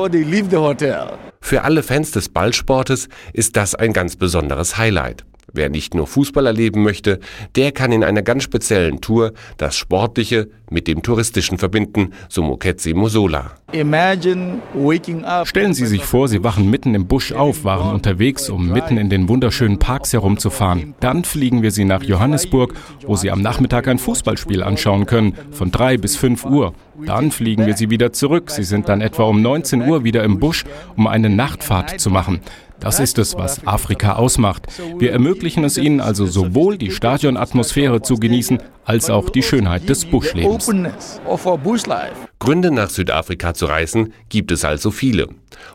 Für 1.41 1.63
alle 1.63 1.83
Fans 1.83 2.11
des 2.11 2.29
Ballsportes 2.29 3.09
ist 3.33 3.57
das 3.57 3.75
ein 3.75 3.95
ganz 3.95 4.17
besonderes 4.17 4.77
Highlight. 4.77 5.25
Wer 5.55 5.69
nicht 5.71 5.95
nur 5.95 6.09
Fußball 6.09 6.47
erleben 6.47 6.83
möchte, 6.83 7.21
der 7.55 7.71
kann 7.71 7.93
in 7.93 8.03
einer 8.03 8.23
ganz 8.23 8.43
speziellen 8.43 9.01
Tour 9.01 9.33
das 9.57 9.77
Sportliche 9.77 10.49
mit 10.69 10.89
dem 10.89 11.03
Touristischen 11.03 11.59
verbinden, 11.59 12.11
so 12.29 12.43
Moketsi 12.43 12.93
Mosola. 12.93 13.53
Stellen 15.45 15.75
Sie 15.75 15.87
sich 15.87 16.05
vor, 16.05 16.27
Sie 16.27 16.43
wachen 16.43 16.69
mitten 16.69 16.97
im 16.97 17.07
Busch 17.07 17.31
auf, 17.33 17.63
waren 17.63 17.95
unterwegs, 17.95 18.51
um 18.51 18.69
mitten 18.69 18.97
in 18.97 19.11
den 19.11 19.29
wunderschönen 19.29 19.79
Parks 19.79 20.13
herumzufahren. 20.13 20.95
Dann 20.99 21.23
fliegen 21.23 21.63
wir 21.63 21.71
Sie 21.71 21.85
nach 21.85 22.03
Johannesburg, 22.03 22.75
wo 23.07 23.15
Sie 23.15 23.31
am 23.31 23.41
Nachmittag 23.41 23.87
ein 23.87 23.99
Fußballspiel 23.99 24.63
anschauen 24.63 25.07
können, 25.07 25.35
von 25.53 25.71
drei 25.71 25.97
bis 25.97 26.17
fünf 26.17 26.45
Uhr. 26.45 26.75
Dann 27.07 27.31
fliegen 27.31 27.67
wir 27.67 27.77
Sie 27.77 27.91
wieder 27.91 28.13
zurück. 28.13 28.51
Sie 28.51 28.65
sind 28.65 28.89
dann 28.89 29.01
etwa 29.01 29.25
um 29.25 29.41
19 29.41 29.83
Uhr 29.83 30.03
wieder 30.03 30.25
im 30.25 30.41
Busch, 30.41 30.65
um 30.97 31.07
eine 31.07 31.31
Nachtfahrt 31.31 32.01
zu 32.01 32.11
machen. 32.11 32.41
Das 32.85 33.01
ist 33.01 33.19
es, 33.19 33.35
was 33.35 33.67
Afrika 33.67 34.17
ausmacht. 34.17 34.67
Wir 34.99 35.13
ermöglichen 35.13 35.65
es 35.65 35.79
ihnen 35.79 36.01
also 36.01 36.27
sowohl 36.27 36.77
die 36.77 36.91
Stadionatmosphäre 36.91 38.03
zu 38.03 38.17
genießen, 38.17 38.59
als 38.85 39.11
auch 39.11 39.31
die 39.31 39.43
Schönheit 39.43 39.89
des 39.89 40.05
Buschlebens. 40.05 40.71
Gründe 42.39 42.71
nach 42.71 42.91
Südafrika 42.91 43.55
zu 43.55 43.67
reisen 43.67 44.13
gibt 44.29 44.51
es 44.51 44.65
also 44.65 44.91
viele. 44.91 45.29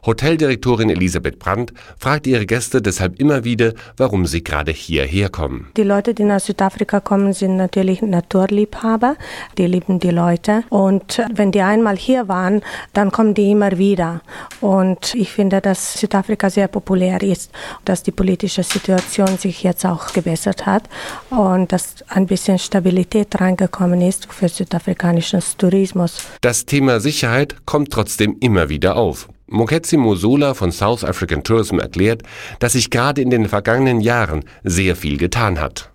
Hoteldirektorin 0.06 0.90
Elisabeth 0.90 1.40
Brandt 1.40 1.74
fragt 1.98 2.28
ihre 2.28 2.46
Gäste 2.46 2.82
deshalb 2.82 3.20
immer 3.20 3.44
wieder, 3.44 3.74
warum 3.98 4.26
sie 4.26 4.44
gerade 4.44 4.72
hierher 4.72 5.30
kommen. 5.30 5.70
Die 5.78 5.84
Leute, 5.84 6.14
die 6.14 6.26
nach 6.26 6.42
Südafrika 6.42 7.00
kommen, 7.00 7.34
sind 7.34 7.56
natürlich 7.56 8.02
Naturliebhaber. 8.02 9.16
Die 9.58 9.66
lieben 9.66 10.00
die 10.00 10.12
Leute. 10.12 10.64
Und 10.70 11.22
wenn 11.34 11.52
die 11.52 11.62
einmal 11.62 11.98
hier 11.98 12.28
waren, 12.28 12.62
dann 12.94 13.12
kommen 13.12 13.34
die 13.34 13.52
immer 13.52 13.78
wieder. 13.78 14.22
Und 14.62 15.16
ich 15.16 15.32
finde, 15.32 15.62
dass 15.62 15.94
Südafrika 15.94 16.50
sehr 16.50 16.68
populär 16.68 17.24
ist, 17.24 17.52
dass 17.86 18.04
die 18.04 18.12
politische 18.12 18.64
Situation 18.64 19.38
sich 19.38 19.64
jetzt 19.64 19.86
auch 19.86 20.14
gebessert 20.14 20.66
hat 20.66 20.84
und 21.30 21.72
dass 21.72 22.04
ein 22.10 22.28
bisschen 22.28 22.60
Stabilität 22.60 22.99
reingekommen 23.40 24.02
ist 24.02 24.32
für 24.32 24.50
südafrikanischen 24.50 25.42
Tourismus. 25.58 26.22
Das 26.42 26.66
Thema 26.66 27.00
Sicherheit 27.00 27.56
kommt 27.66 27.92
trotzdem 27.92 28.38
immer 28.40 28.70
wieder 28.70 28.96
auf. 28.96 29.28
Moketsi 29.48 29.98
Mosola 29.98 30.54
von 30.54 30.72
South 30.72 31.04
African 31.04 31.44
Tourism 31.44 31.80
erklärt, 31.80 32.24
dass 32.60 32.74
sich 32.74 32.90
gerade 32.90 33.22
in 33.22 33.30
den 33.30 33.48
vergangenen 33.48 34.00
Jahren 34.00 34.46
sehr 34.64 34.96
viel 34.96 35.18
getan 35.18 35.60
hat. 35.60 35.92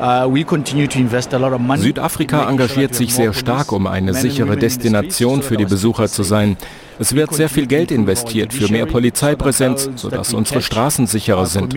Uh, 0.00 1.76
Südafrika 1.76 2.48
engagiert 2.50 2.94
sich 2.94 3.14
sehr 3.14 3.32
stark, 3.32 3.70
um 3.72 3.86
eine 3.86 4.12
sichere 4.12 4.56
Destination 4.56 5.42
für 5.42 5.56
die 5.56 5.66
Besucher 5.66 6.08
zu 6.08 6.24
sein. 6.24 6.56
Es 6.98 7.14
wird 7.14 7.34
sehr 7.34 7.48
viel 7.48 7.66
Geld 7.66 7.90
investiert 7.90 8.52
für 8.52 8.70
mehr 8.70 8.86
Polizeipräsenz, 8.86 9.90
sodass 9.96 10.32
unsere 10.32 10.62
Straßen 10.62 11.06
sicherer 11.06 11.46
sind. 11.46 11.74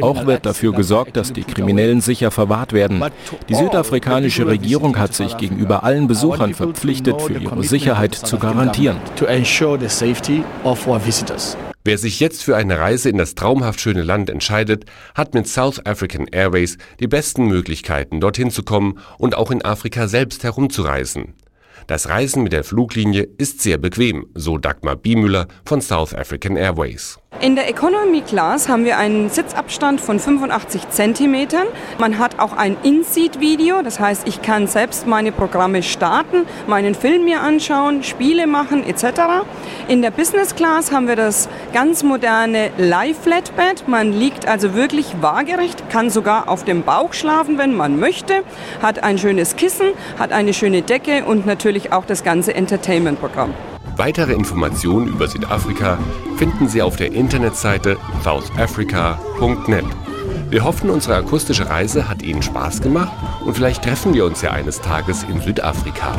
Auch 0.00 0.26
wird 0.26 0.46
dafür 0.46 0.72
gesorgt, 0.72 1.16
dass 1.16 1.32
die 1.32 1.44
Kriminellen 1.44 2.00
sicher 2.00 2.30
verwahrt 2.30 2.72
werden. 2.72 3.02
Die 3.48 3.54
südafrikanische 3.54 4.46
Regierung 4.46 4.98
hat 4.98 5.14
sich 5.14 5.36
gegenüber 5.36 5.84
allen 5.84 6.06
Besuchern 6.06 6.54
verpflichtet, 6.54 7.20
für 7.20 7.34
ihre 7.34 7.62
Sicherheit 7.64 8.14
zu 8.14 8.38
garantieren. 8.38 8.96
Wer 11.86 11.98
sich 11.98 12.18
jetzt 12.18 12.42
für 12.42 12.56
eine 12.56 12.78
Reise 12.78 13.10
in 13.10 13.18
das 13.18 13.34
traumhaft 13.34 13.78
schöne 13.78 14.02
Land 14.02 14.30
entscheidet, 14.30 14.86
hat 15.14 15.34
mit 15.34 15.46
South 15.46 15.84
African 15.84 16.26
Airways 16.28 16.78
die 16.98 17.06
besten 17.06 17.46
Möglichkeiten, 17.46 18.22
dorthin 18.22 18.50
zu 18.50 18.62
kommen 18.62 18.98
und 19.18 19.34
auch 19.34 19.50
in 19.50 19.62
Afrika 19.62 20.08
selbst 20.08 20.44
herumzureisen. 20.44 21.34
Das 21.86 22.08
Reisen 22.08 22.42
mit 22.42 22.54
der 22.54 22.64
Fluglinie 22.64 23.28
ist 23.36 23.60
sehr 23.60 23.76
bequem, 23.76 24.24
so 24.34 24.56
Dagmar 24.56 24.96
Biemüller 24.96 25.46
von 25.66 25.82
South 25.82 26.14
African 26.14 26.56
Airways. 26.56 27.18
In 27.40 27.56
der 27.56 27.68
Economy 27.68 28.22
Class 28.22 28.68
haben 28.68 28.84
wir 28.84 28.96
einen 28.96 29.28
Sitzabstand 29.28 30.00
von 30.00 30.20
85 30.20 30.88
Zentimetern. 30.90 31.66
Man 31.98 32.18
hat 32.18 32.38
auch 32.38 32.52
ein 32.56 32.76
In-Seat-Video, 32.84 33.82
das 33.82 33.98
heißt, 33.98 34.26
ich 34.28 34.40
kann 34.40 34.68
selbst 34.68 35.08
meine 35.08 35.32
Programme 35.32 35.82
starten, 35.82 36.46
meinen 36.68 36.94
Film 36.94 37.24
mir 37.24 37.40
anschauen, 37.40 38.04
Spiele 38.04 38.46
machen 38.46 38.86
etc. 38.86 39.20
In 39.88 40.00
der 40.00 40.12
Business 40.12 40.54
Class 40.54 40.92
haben 40.92 41.08
wir 41.08 41.16
das 41.16 41.48
ganz 41.72 42.04
moderne 42.04 42.70
Live-Flatbed. 42.78 43.88
Man 43.88 44.12
liegt 44.12 44.46
also 44.46 44.74
wirklich 44.74 45.16
waagerecht, 45.20 45.90
kann 45.90 46.10
sogar 46.10 46.48
auf 46.48 46.64
dem 46.64 46.82
Bauch 46.82 47.14
schlafen, 47.14 47.58
wenn 47.58 47.74
man 47.74 47.98
möchte, 47.98 48.44
hat 48.80 49.02
ein 49.02 49.18
schönes 49.18 49.56
Kissen, 49.56 49.88
hat 50.20 50.30
eine 50.30 50.54
schöne 50.54 50.82
Decke 50.82 51.24
und 51.24 51.46
natürlich 51.46 51.92
auch 51.92 52.06
das 52.06 52.22
ganze 52.22 52.54
Entertainment-Programm. 52.54 53.52
Weitere 53.96 54.32
Informationen 54.32 55.06
über 55.06 55.28
Südafrika 55.28 55.98
finden 56.36 56.68
Sie 56.68 56.82
auf 56.82 56.96
der 56.96 57.12
Internetseite 57.12 57.96
southafrica.net. 58.24 59.84
Wir 60.50 60.64
hoffen, 60.64 60.90
unsere 60.90 61.16
akustische 61.16 61.68
Reise 61.68 62.08
hat 62.08 62.22
Ihnen 62.22 62.42
Spaß 62.42 62.80
gemacht 62.80 63.12
und 63.44 63.54
vielleicht 63.54 63.84
treffen 63.84 64.12
wir 64.12 64.24
uns 64.24 64.42
ja 64.42 64.50
eines 64.50 64.80
Tages 64.80 65.22
in 65.22 65.40
Südafrika. 65.40 66.16